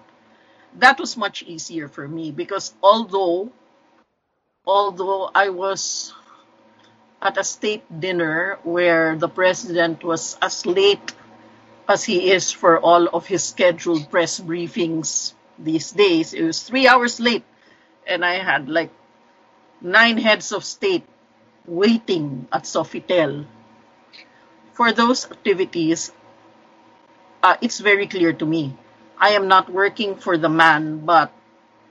[0.79, 3.51] That was much easier for me because although,
[4.67, 6.13] although I was
[7.23, 11.13] at a state dinner where the president was as late
[11.91, 16.87] as he is for all of his scheduled press briefings these days, it was three
[16.87, 17.45] hours late
[18.07, 18.91] and I had like
[19.81, 21.05] nine heads of state
[21.67, 23.47] waiting at Sofitel.
[24.73, 26.13] For those activities,
[27.43, 28.77] uh, it's very clear to me.
[29.19, 31.33] I am not working for the man, but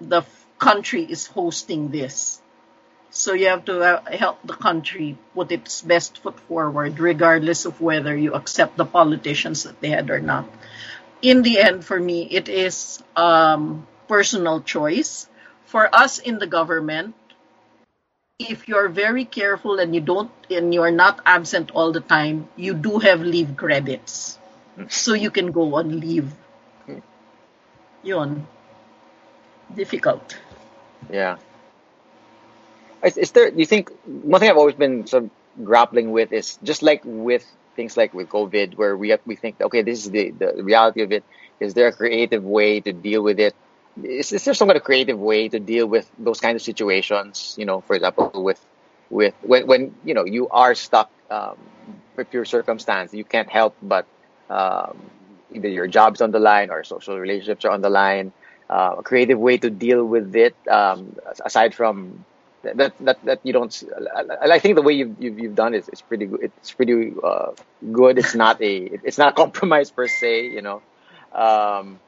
[0.02, 0.24] the
[0.58, 2.42] country is hosting this.
[3.12, 7.82] So you have to uh, help the country put its best foot forward, regardless of
[7.82, 10.46] whether you accept the politicians that they had or not.
[11.22, 15.28] In the end, for me, it is um, personal choice.
[15.66, 17.16] For us in the government,
[18.40, 22.74] if you're very careful and you don't and you're not absent all the time, you
[22.74, 24.40] do have leave credits.
[24.88, 26.32] So you can go on leave.
[28.04, 28.48] Yun.
[29.76, 30.38] Difficult.
[31.12, 31.38] Yeah.
[33.04, 33.50] Is, is there?
[33.50, 35.30] You think one thing I've always been sort of
[35.64, 37.46] grappling with is just like with
[37.76, 41.02] things like with COVID, where we have, we think, okay, this is the the reality
[41.02, 41.24] of it.
[41.60, 43.56] Is there a creative way to deal with it?
[44.04, 47.56] Is, is there some kind of creative way to deal with those kinds of situations?
[47.58, 48.64] You know, for example, with
[49.10, 51.58] with when when you know you are stuck um,
[52.16, 54.06] with your circumstance, you can't help but
[54.50, 54.98] um,
[55.54, 58.32] either your job's on the line or social relationships are on the line.
[58.70, 62.24] Uh, a creative way to deal with it, um, aside from
[62.64, 63.72] that, that that you don't.
[64.16, 66.44] I, I think the way you've, you've, you've done is it is pretty good.
[66.44, 67.52] It's pretty uh,
[67.92, 68.18] good.
[68.18, 70.82] It's not a it's not a compromise per se, you know.
[71.34, 72.00] Um,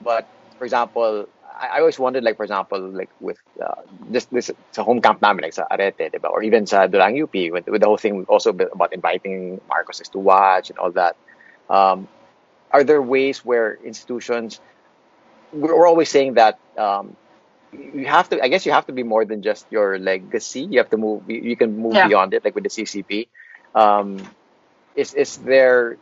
[0.00, 0.26] but
[0.58, 1.28] for example,
[1.58, 5.42] I, I always wondered, like for example, like with uh, this this home camp namin,
[5.42, 6.30] like sa Arete, diba?
[6.30, 10.18] or even sa Dulaang UP, with, with the whole thing also about inviting Marcos to
[10.18, 11.16] watch and all that.
[11.68, 12.08] Um,
[12.70, 14.60] are there ways where institutions
[15.52, 17.16] we're always saying that um,
[17.72, 20.78] you have to i guess you have to be more than just your legacy you
[20.78, 22.02] have to move you, you can move Yeah.
[22.02, 23.28] beyond it like with the ccp
[23.74, 24.30] um,
[24.94, 25.98] is is there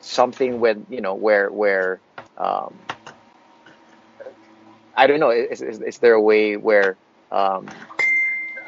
[0.00, 2.02] something when you know where where
[2.36, 2.86] um,
[4.96, 6.98] i don't know is, is, is there a way where
[7.30, 7.86] um,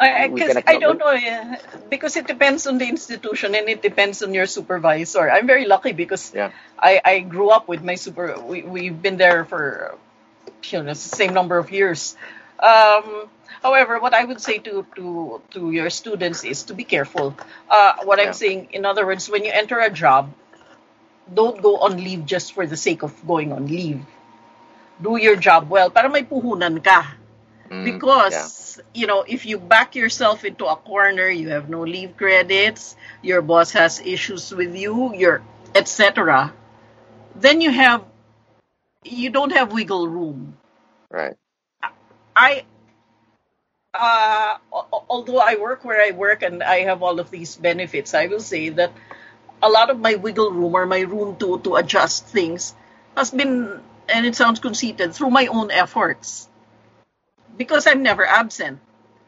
[0.01, 0.31] I,
[0.66, 1.57] I don't know, eh,
[1.89, 5.31] because it depends on the institution and it depends on your supervisor.
[5.31, 8.39] I'm very lucky because yeah I, I grew up with my super.
[8.41, 9.97] We we've been there for
[10.71, 12.17] you know the same number of years.
[12.59, 13.29] Um,
[13.63, 17.35] however, what I would say to to to your students is to be careful.
[17.71, 18.27] Uh, what Yeah.
[18.27, 20.33] I'm saying, in other words, when you enter a job,
[21.33, 24.05] don't go on leave just for the sake of going on leave.
[25.01, 27.15] Do your job well para may puhunan ka.
[27.71, 32.17] Mm, Because you know, if you back yourself into a corner, you have no leave
[32.17, 35.43] credits, your boss has issues with you, your
[35.75, 36.53] etc.
[37.35, 38.05] Then you have
[39.05, 40.57] you don't have wiggle room.
[41.11, 41.37] right
[42.37, 42.65] I
[43.95, 44.59] uh,
[45.09, 48.41] although I work where I work and I have all of these benefits, I will
[48.41, 48.93] say that
[49.63, 52.75] a lot of my wiggle room or my room to to adjust things
[53.17, 56.49] has been, and it sounds conceited, through my own efforts.
[57.57, 58.81] Because I'm never absent.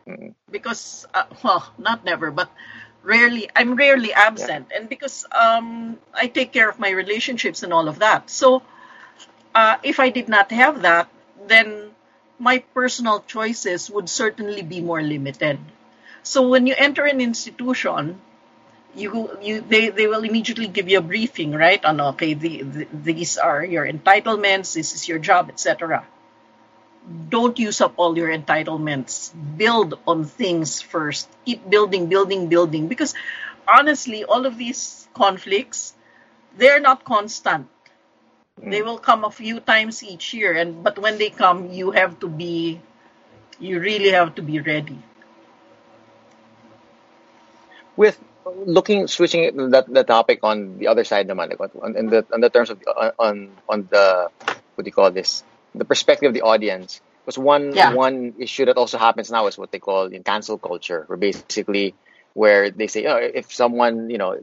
[0.08, 0.34] Mm.
[0.50, 2.50] Because uh, well, not never, but
[3.02, 3.50] rarely.
[3.56, 7.98] I'm rarely absent, and because um, I take care of my relationships and all of
[8.00, 8.30] that.
[8.30, 8.62] So
[9.54, 11.08] uh, if I did not have that,
[11.46, 11.90] then
[12.38, 15.58] my personal choices would certainly be more limited.
[16.22, 18.20] So when you enter an institution,
[18.94, 21.82] you you they, they will immediately give you a briefing, right?
[21.84, 26.04] On okay, the, the, these are your entitlements, this is your job, etc.
[27.28, 29.32] Don't use up all your entitlements.
[29.56, 31.28] Build on things first.
[31.44, 32.86] Keep building, building, building.
[32.86, 33.14] Because
[33.66, 35.94] honestly, all of these conflicts,
[36.56, 37.66] they're not constant
[38.62, 38.84] they mm.
[38.84, 42.28] will come a few times each year and but when they come you have to
[42.28, 42.80] be
[43.60, 44.98] you really have to be ready
[47.96, 52.26] with looking switching that the topic on the other side naman like on in the
[52.32, 53.34] on the terms of on on,
[53.68, 54.30] on the
[54.74, 55.44] what do you call this
[55.74, 57.92] the perspective of the audience because one Yeah.
[57.92, 61.94] one issue that also happens now is what they call in cancel culture where basically
[62.34, 64.36] where they say oh, if someone you know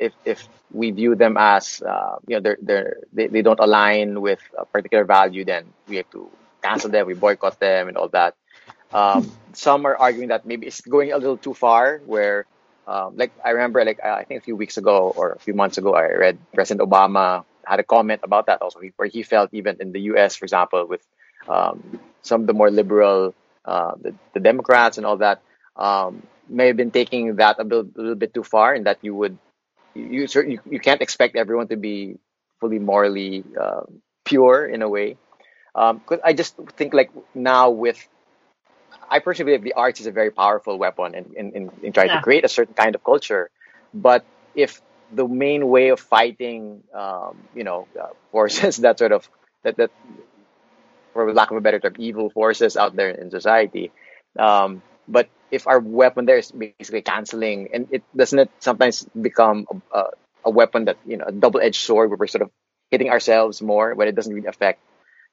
[0.00, 4.20] if if we view them as uh, you know they're, they're they, they don't align
[4.20, 6.28] with a particular value then we have to
[6.62, 8.34] cancel them we boycott them and all that.
[8.92, 12.46] Um, some are arguing that maybe it's going a little too far where
[12.88, 15.78] um, like I remember like I think a few weeks ago or a few months
[15.78, 19.76] ago I read President Obama had a comment about that also where he felt even
[19.78, 21.06] in the US for example with
[21.46, 23.34] um, some of the more liberal
[23.64, 25.42] uh, the, the Democrats and all that
[25.76, 28.98] um, may have been taking that a little, a little bit too far and that
[29.02, 29.38] you would
[29.94, 32.16] you, you you can't expect everyone to be
[32.60, 33.82] fully morally uh,
[34.24, 35.18] pure in a way
[35.74, 37.98] um, 'cause I just think like now with
[39.10, 42.10] I personally believe the arts is a very powerful weapon in, in, in, in trying
[42.10, 42.12] Yeah.
[42.12, 43.50] to create a certain kind of culture.
[43.92, 44.80] But if
[45.10, 49.28] the main way of fighting, um, you know, uh, forces that sort of
[49.64, 49.90] that that,
[51.12, 53.92] for lack of a better term, evil forces out there in society,
[54.38, 59.66] um, but if our weapon there is basically canceling, and it doesn't it sometimes become
[59.92, 60.04] a, a,
[60.46, 62.50] a weapon that you know a double-edged sword where we're sort of
[62.90, 64.80] hitting ourselves more when it doesn't really affect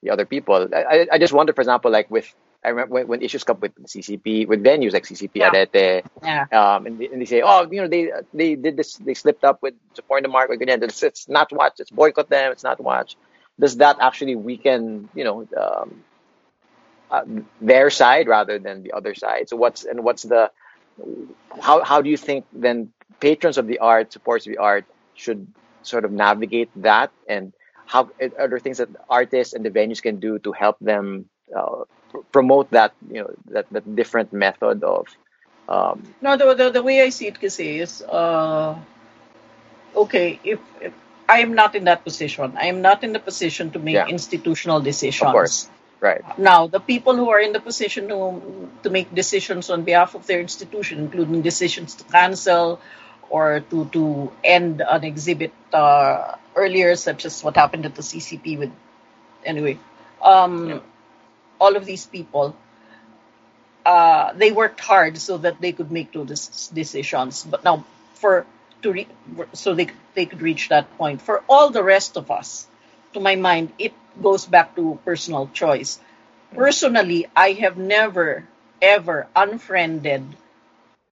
[0.03, 0.68] the other people.
[0.73, 2.34] I, I- I just wonder, for example, like with
[2.65, 5.52] I remember when, when issues come with CCP, with venues like CCP, Yeah.
[5.52, 8.95] Arete, yeah um, and, they, and they say, oh, you know, they they did this,
[8.95, 12.52] they slipped up with supporting the mark, again, it's, it's not watch, it's boycott them,
[12.52, 13.15] it's not watch.
[13.60, 16.03] Does that actually weaken, you know, um,
[17.11, 17.23] uh,
[17.61, 19.49] their side rather than the other side.
[19.49, 20.51] So what's and what's the
[21.61, 24.85] how how do you think then patrons of the art, supporters of the art,
[25.15, 25.47] should
[25.84, 27.53] sort of navigate that and
[27.85, 31.84] how are there things that artists and the venues can do to help them uh,
[32.31, 35.07] promote that you know that, that different method of
[35.69, 38.75] um, no the, the, the way I see it kasi is uh,
[39.95, 40.93] okay if, if
[41.29, 44.07] I am not in that position I am not in the position to make Yeah.
[44.07, 45.69] institutional decisions of course
[46.01, 50.15] right Now, the people who are in the position to, to make decisions on behalf
[50.15, 52.79] of their institution, including decisions to cancel
[53.29, 58.57] or to, to end an exhibit uh, earlier, such as what happened at the CCP
[58.59, 58.71] with,
[59.45, 59.77] anyway,
[60.21, 60.79] um, Yeah.
[61.59, 62.55] all of these people,
[63.85, 67.43] uh, they worked hard so that they could make those decisions.
[67.43, 68.45] But now, for
[68.83, 69.07] to re-
[69.53, 71.21] so they they could reach that point.
[71.21, 72.67] For all the rest of us,
[73.13, 75.99] to my mind, it goes back to personal choice.
[76.55, 78.47] Personally, I have never
[78.81, 80.23] ever unfriended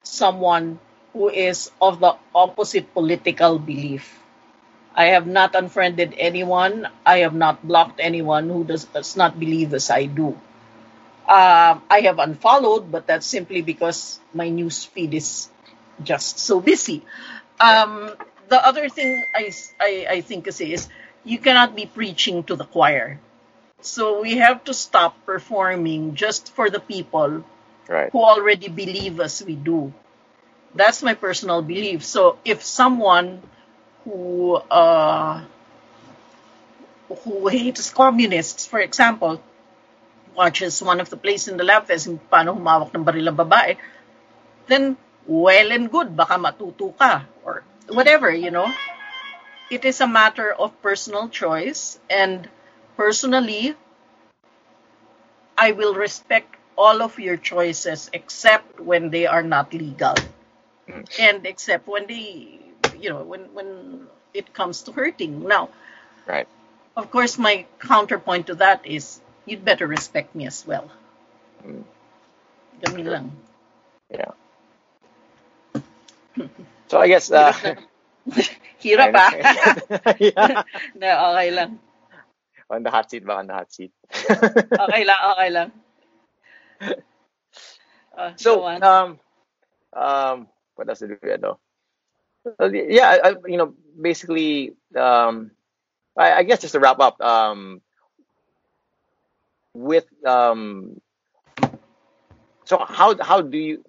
[0.03, 0.79] someone
[1.13, 4.19] who is of the opposite political belief.
[4.95, 6.87] I have not unfriended anyone.
[7.05, 10.39] I have not blocked anyone who does, does not believe as I do.
[11.27, 15.49] Um, I have unfollowed, but that's simply because my news feed is
[16.03, 17.03] just so busy.
[17.59, 18.13] Um,
[18.47, 19.51] the other thing I,
[19.81, 20.87] I, I think is
[21.25, 23.19] you cannot be preaching to the choir.
[23.81, 27.43] So we have to stop performing just for the people
[27.89, 29.93] right who already believe as we do.
[30.73, 32.05] That's my personal belief.
[32.05, 33.41] So if someone
[34.03, 35.43] who uh,
[37.25, 39.41] who hates communists, for example,
[40.35, 43.77] watches one of the plays in the lab fest paano humawak ng baril ang babae,
[44.67, 48.69] then well and good, baka matuto ka or whatever, you know.
[49.69, 52.49] It is a matter of personal choice and
[52.97, 53.75] personally
[55.57, 60.15] I will respect all of your choices except when they are not legal.
[61.19, 62.59] And except when they
[62.97, 65.47] you know, when when it comes to hurting.
[65.47, 65.69] Now,
[66.25, 66.47] right
[66.95, 70.89] of course my counterpoint to that is you'd better respect me as well.
[71.65, 71.83] Mm.
[72.81, 73.31] Ganun lang.
[74.11, 74.31] yeah
[76.87, 77.53] so I guess uh,
[78.83, 79.33] Hirap ah.
[80.19, 80.57] yeah
[80.99, 81.71] na, okay lang.
[82.69, 83.91] on the hot seat ba on the hot seat
[84.79, 85.69] Okay lang, okay lang.
[88.17, 89.19] Uh, So, um,
[89.93, 91.59] um, what else did we know?
[92.43, 95.51] Well, yeah, I, I- you know, basically, um,
[96.17, 97.81] I, I guess just to wrap up, um,
[99.73, 100.99] with um,
[102.65, 103.83] so how how do you?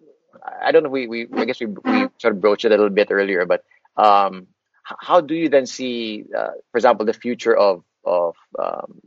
[0.63, 0.91] I don't know.
[0.91, 3.63] We we I guess we we sort of broached it a little bit earlier, but
[3.97, 4.49] um,
[4.83, 9.01] how do you then see, uh, for example, the future of of um,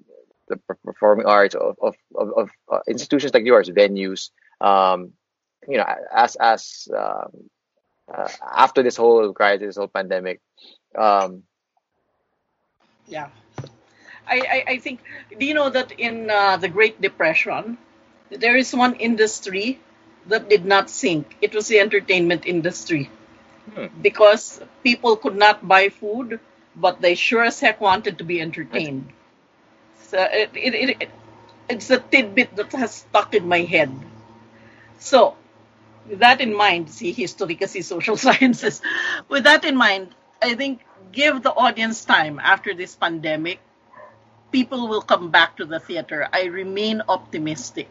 [0.47, 5.13] the performing arts of of of, of uh, institutions like yours, venues, um,
[5.67, 7.49] you know, as as um,
[8.13, 10.41] uh, after this whole crisis, this whole pandemic,
[10.97, 11.43] um,
[13.07, 13.29] Yeah.
[14.27, 15.01] I, I, I think,
[15.39, 17.77] do you know that in uh, the Great Depression,
[18.29, 19.79] there is one industry
[20.27, 21.35] that did not sink?
[21.41, 23.09] It was the entertainment industry.
[23.75, 23.87] Hmm.
[24.01, 26.39] Because people could not buy food,
[26.75, 29.11] but they sure as heck wanted to be entertained.
[30.03, 31.09] So it, it, it, it,
[31.69, 33.91] it's a tidbit that has stuck in my head.
[34.99, 35.35] So,
[36.07, 38.81] with that in mind, see, history kasi social sciences.
[39.29, 40.81] With that in mind, I think
[41.11, 43.59] give the audience time after this pandemic.
[44.51, 46.27] People will come back to the theater.
[46.33, 47.89] I remain optimistic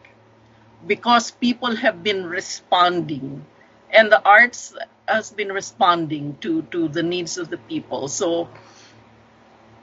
[0.85, 3.45] because people have been responding
[3.91, 4.75] and the arts
[5.09, 8.07] has been responding to, to the needs of the people.
[8.07, 8.49] So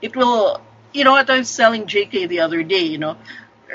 [0.01, 0.61] it will,
[0.93, 3.17] you know what I was telling JK the other day, you know,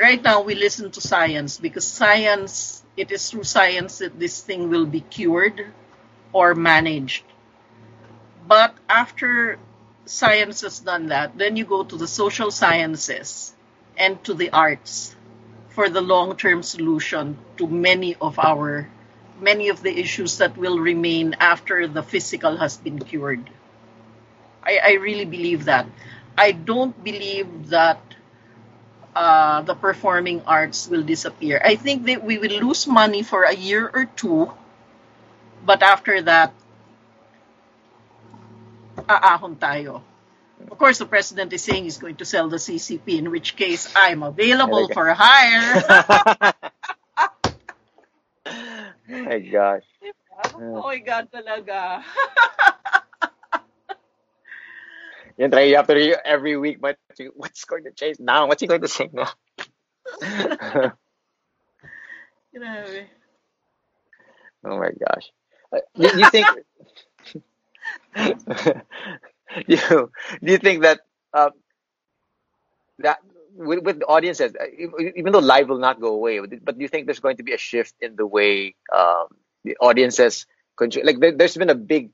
[0.01, 4.70] right now we listen to science because science, it is through science that this thing
[4.70, 5.66] will be cured
[6.33, 7.24] or managed.
[8.47, 9.59] But after
[10.05, 13.55] science has done that, then you go to the social sciences
[13.97, 15.15] and to the arts
[15.70, 18.89] for the long-term solution to many of our
[19.43, 23.51] many of the issues that will remain after the physical has been cured.
[24.62, 25.86] I, I really believe that.
[26.39, 28.01] I don't believe that
[29.14, 31.60] uh, the performing arts will disappear.
[31.62, 34.51] I think that we will lose money for a year or two,
[35.66, 36.55] but after that,
[38.97, 40.02] aahon tayo.
[40.70, 43.93] Of course, the president is saying he's going to sell the CCP, in which case
[43.97, 46.55] I'm available for hire.
[49.33, 49.83] oh my gosh.
[50.57, 52.03] oh my God, talaga.
[55.41, 56.99] Yan tayo, you have to read every week, but
[57.35, 58.47] what's going to change now?
[58.47, 59.33] What's he going to say now?
[62.53, 62.85] Know.
[64.65, 65.33] Oh my gosh.
[65.73, 66.47] Uh, do, do you think
[68.15, 71.01] do you, do you think that
[71.35, 71.51] uh,
[73.01, 73.19] that
[73.55, 74.66] with, with audiences, uh,
[75.16, 77.53] even though live will not go away, but do you think there's going to be
[77.53, 79.27] a shift in the way um,
[79.65, 80.47] the audiences
[80.77, 81.05] consume?
[81.07, 82.11] Like there, there's been a big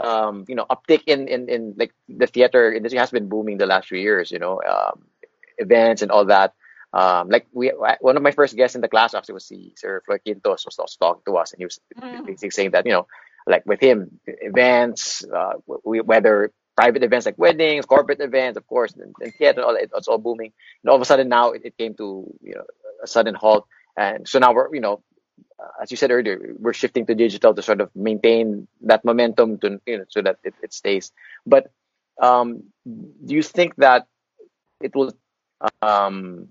[0.00, 3.66] um, you know uptick in, in in like the theater industry has been booming the
[3.66, 4.30] last few years.
[4.30, 5.04] You know, um,
[5.58, 6.54] events and all that.
[6.92, 10.02] Um, like we, one of my first guests in the class actually was the Sir
[10.04, 12.26] Floyd Quintos was, was talking to us, and he was Mm.
[12.26, 13.06] basically saying that you know,
[13.46, 15.54] like with him, events, uh,
[15.84, 20.08] we, whether private events like weddings, corporate events, of course, and, and theater, all it's
[20.08, 20.52] all booming.
[20.82, 22.64] And all of a sudden now it, it came to you know
[23.02, 23.66] a sudden halt,
[23.96, 25.02] and so now we're you know,
[25.80, 29.80] as you said earlier, we're shifting to digital to sort of maintain that momentum to
[29.86, 31.12] you know so that it, it stays.
[31.46, 31.70] But
[32.20, 34.06] um, do you think that
[34.80, 35.12] it will
[35.80, 36.48] um,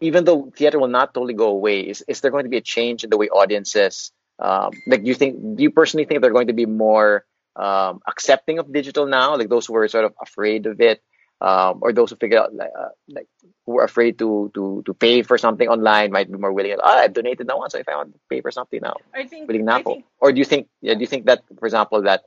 [0.00, 2.62] even though theater will not totally go away, is, is there going to be a
[2.62, 6.32] change in the way audiences um, like do you think do you personally think they're
[6.32, 7.24] going to be more
[7.56, 11.02] um, accepting of digital now, like those who were sort of afraid of it,
[11.40, 13.28] um, or those who figure out like, uh, like
[13.66, 16.76] who are afraid to to to pay for something online might be more willing.
[16.82, 19.26] Ah, I've donated now once, so if I want to pay for something now, I
[19.26, 22.22] think willing think Or do you think yeah, do you think that for example that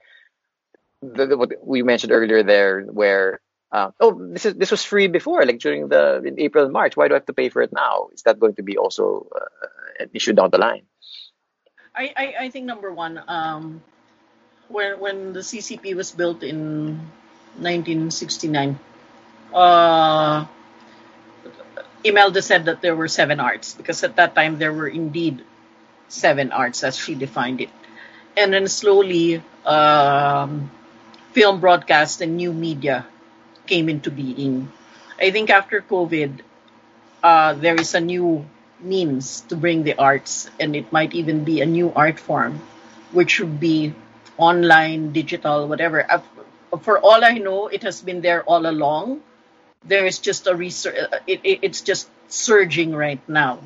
[1.02, 3.40] the, the, what we mentioned earlier there where
[3.72, 6.98] uh, oh this is this was free before like during the in April and March
[6.98, 9.28] why do I have to pay for it now is that going to be also
[9.36, 9.68] uh,
[10.00, 10.86] an issue down the line
[11.96, 13.84] I, I, I think number one, um,
[14.68, 17.00] when when the CCP was built in
[17.58, 18.80] 1969,
[19.54, 20.46] uh,
[22.04, 25.44] Imelda said that there were seven arts because at that time there were indeed
[26.08, 27.70] seven arts as she defined it,
[28.38, 30.70] and then slowly um,
[31.32, 33.06] film broadcast and new media
[33.68, 34.72] came into being.
[35.20, 36.42] I think after COVID,
[37.24, 38.46] uh, there is a new
[38.80, 42.62] means to bring the arts, and it might even be a new art form,
[43.12, 43.96] which would be
[44.38, 46.06] online, digital, whatever.
[46.10, 46.22] Uh,
[46.82, 49.22] For all I know, it has been there all along.
[49.86, 50.96] There is just a research.
[51.28, 53.60] It, it, it's just surging right now.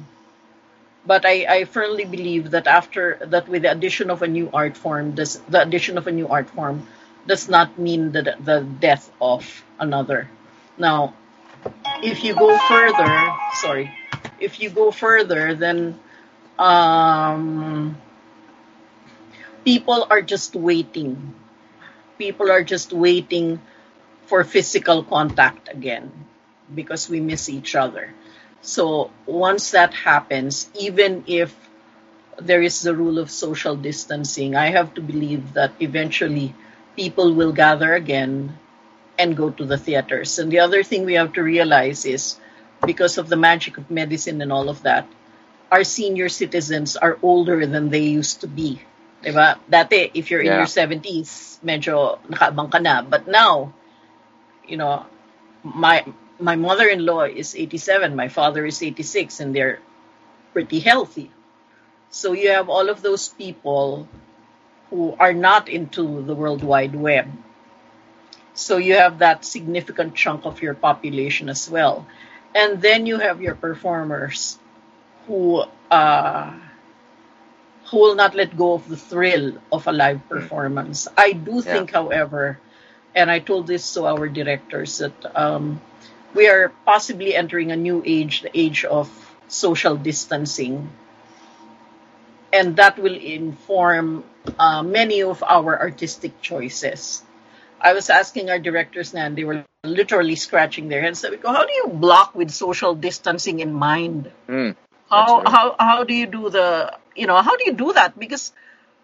[1.05, 4.77] But I, I firmly believe that after that, with the addition of a new art
[4.77, 6.85] form, does the addition of a new art form
[7.25, 9.45] does not mean the the death of
[9.79, 10.29] another.
[10.77, 11.13] Now,
[12.03, 13.09] if you go further,
[13.53, 13.91] sorry,
[14.39, 15.99] if you go further, then
[16.57, 17.97] um,
[19.65, 21.33] people are just waiting.
[22.17, 23.61] People are just waiting
[24.25, 26.11] for physical contact again
[26.73, 28.13] because we miss each other.
[28.61, 31.55] So once that happens, even if
[32.37, 36.53] there is the rule of social distancing, I have to believe that eventually
[36.95, 38.57] people will gather again
[39.17, 40.39] and go to the theaters.
[40.39, 42.37] And the other thing we have to realize is
[42.85, 45.07] because of the magic of medicine and all of that,
[45.71, 48.81] our senior citizens are older than they used to be.
[49.23, 49.59] Diba?
[49.69, 50.63] Dati, if you're in Yeah.
[50.63, 53.01] your 70s, medyo nakaabang ka na.
[53.03, 53.73] But now,
[54.67, 55.05] you know,
[55.63, 56.05] my
[56.39, 59.79] my mother-in-law is 87, my father is 86, and they're
[60.55, 61.31] pretty healthy.
[62.09, 64.07] So you have all of those people
[64.89, 67.27] who are not into the World Wide Web.
[68.55, 72.07] So you have that significant chunk of your population as well.
[72.55, 74.57] And then you have your performers
[75.27, 76.51] who uh,
[77.89, 81.07] who will not let go of the thrill of a live performance.
[81.17, 81.73] I do Yeah.
[81.73, 82.59] think, however,
[83.15, 85.81] and I told this to our directors that um,
[86.33, 89.09] we are possibly entering a new age, the age of
[89.47, 90.89] social distancing,
[92.53, 94.23] and that will inform
[94.57, 97.23] uh, many of our artistic choices.
[97.81, 101.19] I was asking our directors now, and they were literally scratching their heads.
[101.19, 104.31] Sabi go, how do you block with social distancing in mind?
[104.47, 104.75] Mm,
[105.09, 105.47] How right.
[105.47, 108.17] how how do you do the you know how do you do that?
[108.19, 108.53] Because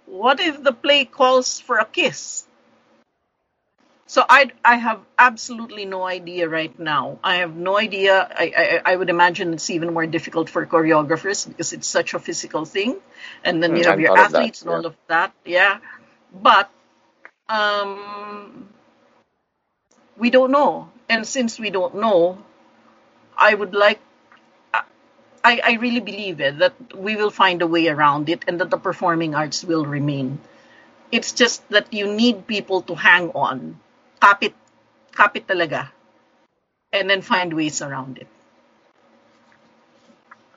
[0.05, 2.45] what if the play calls for a kiss?
[4.07, 7.19] So I I have absolutely no idea right now.
[7.23, 8.15] I have no idea.
[8.43, 8.45] I,
[8.85, 12.65] I I would imagine it's even more difficult for choreographers because it's such a physical
[12.65, 12.97] thing,
[13.43, 15.33] and then Mm, you I have your thought of that, athletes and all of that.
[15.45, 15.79] Yeah,
[16.33, 16.69] but
[17.49, 18.69] um,
[20.17, 22.37] we don't know, and since we don't know,
[23.37, 23.99] I would like.
[25.45, 28.71] I, I really believe it that we will find a way around it and that
[28.71, 30.39] the performing arts will remain.
[31.11, 33.79] It's just that you need people to hang on,
[34.19, 34.53] kapit,
[35.13, 35.89] kapit talaga,
[36.91, 38.27] and then find ways around it.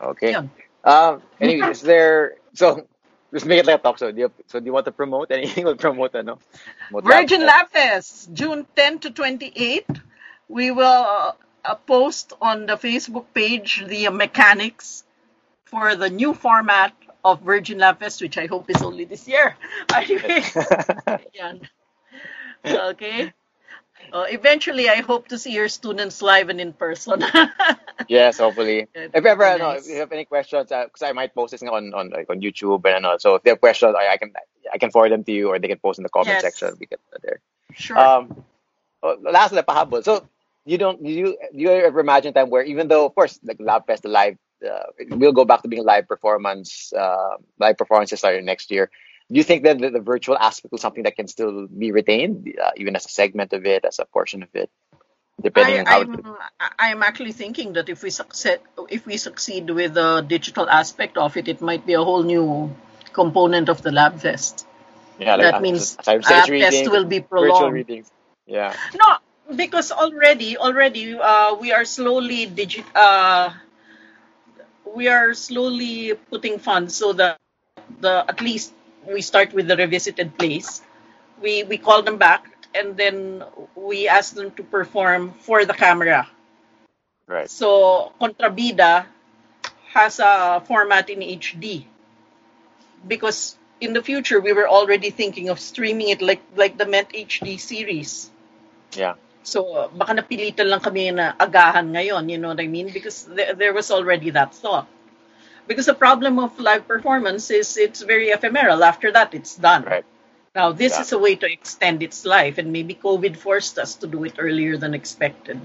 [0.00, 0.32] Okay.
[0.32, 0.50] Yun.
[0.84, 1.20] Um.
[1.38, 2.86] Anyway, is there so?
[3.30, 4.10] Let's make it like a talk show.
[4.10, 5.64] Do you, so do you want to promote anything?
[5.64, 6.38] We'll promote ano?
[6.88, 9.84] Promote Virgin Lab Fest, June 10 to 28.
[10.48, 15.04] We will uh, post on the Facebook page the mechanics
[15.66, 16.92] for the new format
[17.24, 19.56] of Virgin Lab Fest, which I hope is only this year.
[19.94, 20.42] Anyway,
[21.34, 21.60] yan.
[22.64, 23.32] okay.
[24.12, 27.22] Uh, eventually, I hope to see your students live and in person.
[28.08, 28.86] yes, hopefully.
[28.94, 29.10] Good.
[29.12, 29.58] If ever, Nice.
[29.58, 32.40] no, if you have any questions, because I might post this on on like on
[32.40, 33.18] YouTube and all.
[33.18, 34.32] So if they have questions, I, I can
[34.72, 36.42] I can forward them to you, or they can post in the comment Yes.
[36.42, 36.76] section.
[36.80, 37.40] We get there.
[37.74, 37.98] sure.
[37.98, 38.44] Um,
[39.02, 40.02] oh, last na pahabol.
[40.04, 40.24] So
[40.68, 44.02] you don't you you ever imagine time where even though of course like Lab Fest
[44.02, 44.36] the live
[44.68, 48.90] uh, we'll go back to being live performance uh, live performances starting next year.
[49.30, 52.54] Do you think that the, the virtual aspect is something that can still be retained,
[52.62, 54.70] uh, even as a segment of it, as a portion of it,
[55.40, 56.00] depending I, on how?
[56.00, 56.36] I'm,
[56.78, 58.58] I'm actually thinking that if we succeed,
[58.88, 62.74] if we succeed with the digital aspect of it, it might be a whole new
[63.12, 64.66] component of the lab fest.
[65.18, 67.74] yeah, like that uh, means from lab readings, will be virtual prolonged.
[67.74, 68.10] readings.
[68.46, 69.18] Yeah, No,
[69.56, 72.84] because already, already, uh, we are slowly digit.
[72.94, 73.50] Uh,
[74.94, 77.38] we are slowly putting funds so that
[78.00, 78.72] the at least
[79.06, 80.82] we start with the revisited plays.
[81.40, 82.44] We we call them back
[82.74, 83.44] and then
[83.74, 86.28] we ask them to perform for the camera.
[87.28, 87.50] right.
[87.50, 89.06] So Contrabida
[89.94, 91.88] has a format in HD
[93.06, 97.10] because in the future we were already thinking of streaming it like like the Met
[97.14, 98.30] HD series.
[98.96, 102.88] Yeah, So baka napilitan lang kami na agahan ngayon, you know what I mean?
[102.92, 104.86] Because th- there was already that thought.
[105.66, 108.82] Because the problem of live performance is it's very ephemeral.
[108.84, 109.84] After that, it's done.
[109.84, 110.04] right.
[110.54, 111.02] Now, this Yeah.
[111.02, 114.34] is a way to extend its life, and maybe COVID forced us to do it
[114.38, 115.60] earlier than expected.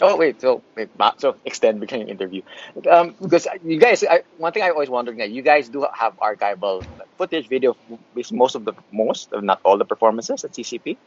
[0.00, 2.42] Oh wait, so wait, so extend becoming interview,
[2.90, 6.16] um, because you guys, I, one thing I always wondering that you guys do have
[6.16, 7.76] archival footage, video,
[8.14, 10.98] with most of the most, if not all the performances at CCP.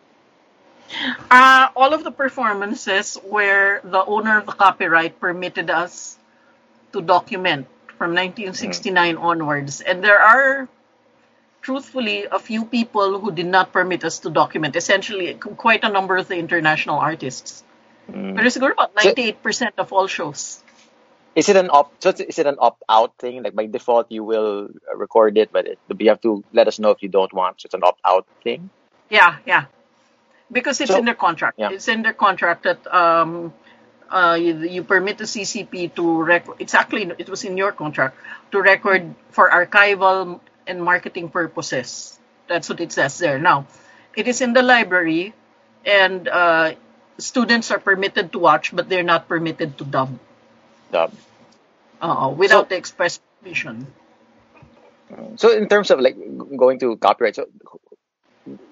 [1.29, 6.17] Uh, all of the performances where the owner of the copyright permitted us
[6.93, 7.67] to document
[7.97, 9.81] from 1969 onwards.
[9.81, 10.67] And there are,
[11.61, 16.17] truthfully, a few people who did not permit us to document, essentially, quite a number
[16.17, 17.63] of the international artists.
[18.11, 18.35] Mm.
[18.35, 20.61] But it's about So- 98% of all shows.
[21.35, 22.01] Is it an opt?
[22.01, 23.43] So is it an opt out thing?
[23.43, 26.91] Like by default, you will record it, but it, you have to let us know
[26.91, 27.59] if you don't want.
[27.59, 28.69] So it's an opt out thing.
[29.09, 29.65] Yeah, yeah.
[30.51, 31.57] Because it's So- in their contract.
[31.59, 31.71] Yeah.
[31.71, 33.53] It's in their contract that um,
[34.09, 36.57] uh, you, you permit the CCP to record.
[36.59, 38.17] It's actually it was in your contract
[38.51, 42.17] to record for archival and marketing purposes.
[42.47, 43.39] That's what it says there.
[43.39, 43.65] Now,
[44.15, 45.33] it is in the library,
[45.83, 46.73] and uh,
[47.17, 50.19] students are permitted to watch, but they're not permitted to dub
[50.91, 51.11] Dub.
[52.01, 53.87] uh, without So- the express permission.
[55.37, 56.17] So in terms of like
[56.57, 57.45] going to copyright, so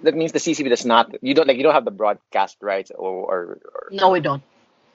[0.03, 1.11] that means the CCP does not.
[1.21, 3.59] You don't like you don't have the broadcast rights or or.
[3.73, 4.43] or No, we don't.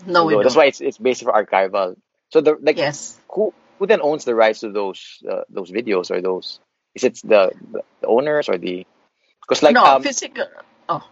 [0.07, 0.43] No, we that's don't.
[0.45, 1.97] That's why it's it's based for archival.
[2.31, 3.19] So the like Yes.
[3.31, 6.61] who who then owns the rights to those uh, those videos or those?
[6.95, 8.87] Is it the the, the owners or the?
[9.43, 10.47] Because like no, um, physical.
[10.89, 11.05] Oh,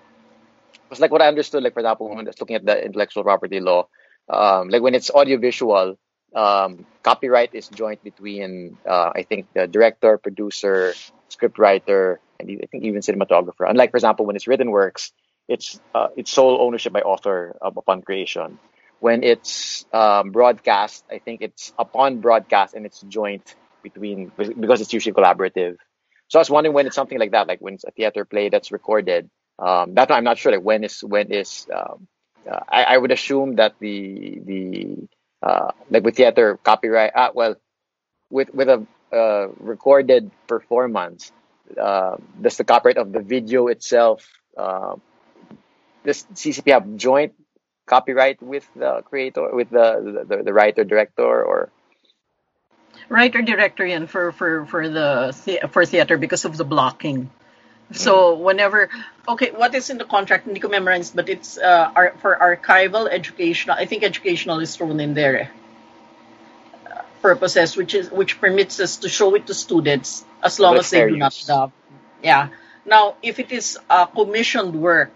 [0.89, 3.25] Because like what I understood, like for example, when I was looking at the intellectual
[3.25, 3.89] property law,
[4.29, 5.97] um, like when it's audiovisual,
[6.35, 10.99] um, copyright is joint between uh, I think the director, producer,
[11.31, 13.69] script writer, and I think even cinematographer.
[13.69, 15.13] Unlike for example, when it's written works,
[15.49, 18.59] it's uh, it's sole ownership by author uh, upon creation.
[18.99, 24.93] When it's um, broadcast, I think it's upon broadcast and it's joint between because it's
[24.93, 25.77] usually collaborative.
[26.29, 28.49] So I was wondering when it's something like that, like when it's a theater play
[28.49, 29.31] that's recorded.
[29.59, 30.53] Um, that I'm not sure.
[30.53, 32.09] Like when is when is um,
[32.51, 35.09] uh, I, I would assume that the the
[35.43, 37.13] uh, like with theater copyright.
[37.15, 37.57] Uh, well,
[38.31, 41.33] with with a uh, recorded performance,
[41.81, 44.27] uh, does the copyright of the video itself?
[44.57, 44.97] Uh,
[46.05, 47.35] does CCP have joint
[47.87, 51.71] copyright with the creator, with the the, the writer director, or
[53.09, 57.31] writer director yan for for for the, the for theater because of the blocking.
[57.93, 58.91] So whenever
[59.29, 60.47] okay, what is in the contract?
[60.47, 63.77] Hindi ko memorize, but it's uh, ar- for archival, educational.
[63.79, 65.51] I think educational is thrown in there.
[67.23, 70.91] Purposes, which is which permits us to show it to students as long That's as
[70.91, 71.73] they do not dub.
[72.23, 72.49] Yeah.
[72.85, 75.13] Now, if it is a commissioned work,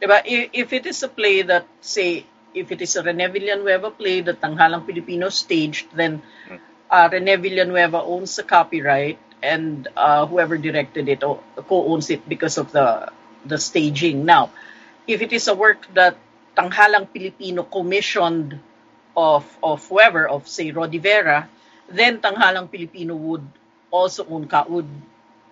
[0.00, 0.22] diba?
[0.24, 4.40] If it is a play that say, if it is a Rene Villanueva play that
[4.40, 6.22] Tanghalang Pilipino staged, then
[6.90, 12.72] uh, Rene Villanueva owns the copyright and uh, whoever directed it co-owns it because of
[12.72, 13.10] the
[13.44, 14.24] the staging.
[14.24, 14.50] Now,
[15.06, 16.16] if it is a work that
[16.56, 18.60] Tanghalang Pilipino commissioned
[19.16, 21.48] of of whoever of say Rodi Vera,
[21.88, 23.46] then Tanghalang Pilipino would
[23.90, 24.88] also ca- would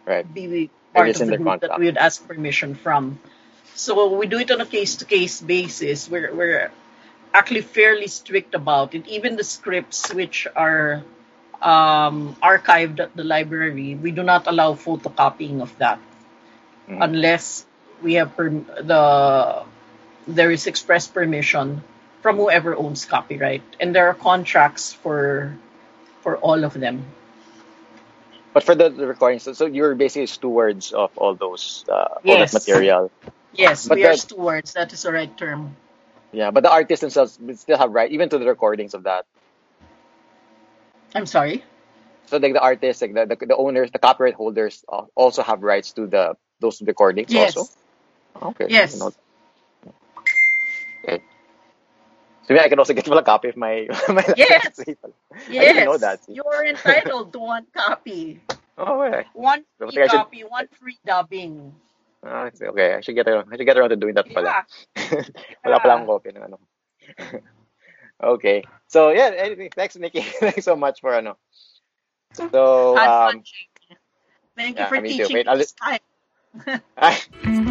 [0.07, 0.27] right?
[0.33, 1.77] be part of the group that contract.
[1.77, 3.19] we would ask permission from.
[3.75, 6.09] So we do it on a case to case basis.
[6.09, 6.73] We're we're
[7.35, 9.07] actually fairly strict about it.
[9.09, 11.05] Even the scripts which are
[11.63, 16.01] um, archived at the library, we do not allow photocopying of that
[16.89, 17.01] Mhm.
[17.01, 17.67] unless
[18.03, 18.51] we have per-
[18.83, 19.65] the
[20.27, 21.83] there is express permission
[22.23, 25.55] from whoever owns copyright, and there are contracts for
[26.23, 27.05] for all of them.
[28.55, 32.39] But for the, the recordings, so, so you're basically stewards of all those uh, all
[32.39, 33.11] that material.
[33.55, 34.73] Yes, But we are stewards.
[34.75, 35.77] That is the right term.
[36.33, 39.27] Yeah, but the artists themselves still have right even to the recordings of that.
[41.15, 41.65] I'm sorry.
[42.27, 45.63] So like the artists, like the, the, the owners, the copyright holders uh, also have
[45.63, 47.57] rights to the those recordings Yes.
[47.57, 47.73] also.
[48.41, 48.67] Okay.
[48.71, 48.95] Yes.
[48.95, 49.13] You know-
[51.05, 51.23] okay.
[52.47, 54.79] So yeah, I can also get a copy of my my Yes.
[54.81, 55.07] I didn't
[55.51, 55.85] Yes.
[55.87, 56.21] know that.
[56.29, 58.41] You're entitled to one copy.
[58.79, 59.25] Oh, okay.
[59.35, 61.75] One free I should- copy, one free dubbing.
[62.25, 62.95] Ah, okay.
[62.95, 64.63] I should get around, I should get around to doing that pala.
[64.95, 65.23] Yeah.
[65.67, 66.59] Wala pala akong copy ng ano.
[68.23, 68.63] okay.
[68.87, 69.71] So yeah, anything.
[69.75, 70.23] Thanks, Nikki.
[70.23, 71.35] Thanks so much for ano.
[72.35, 73.43] So um.
[74.55, 75.27] Thank yeah, you for me too.
[75.27, 77.69] teaching Wait, this time.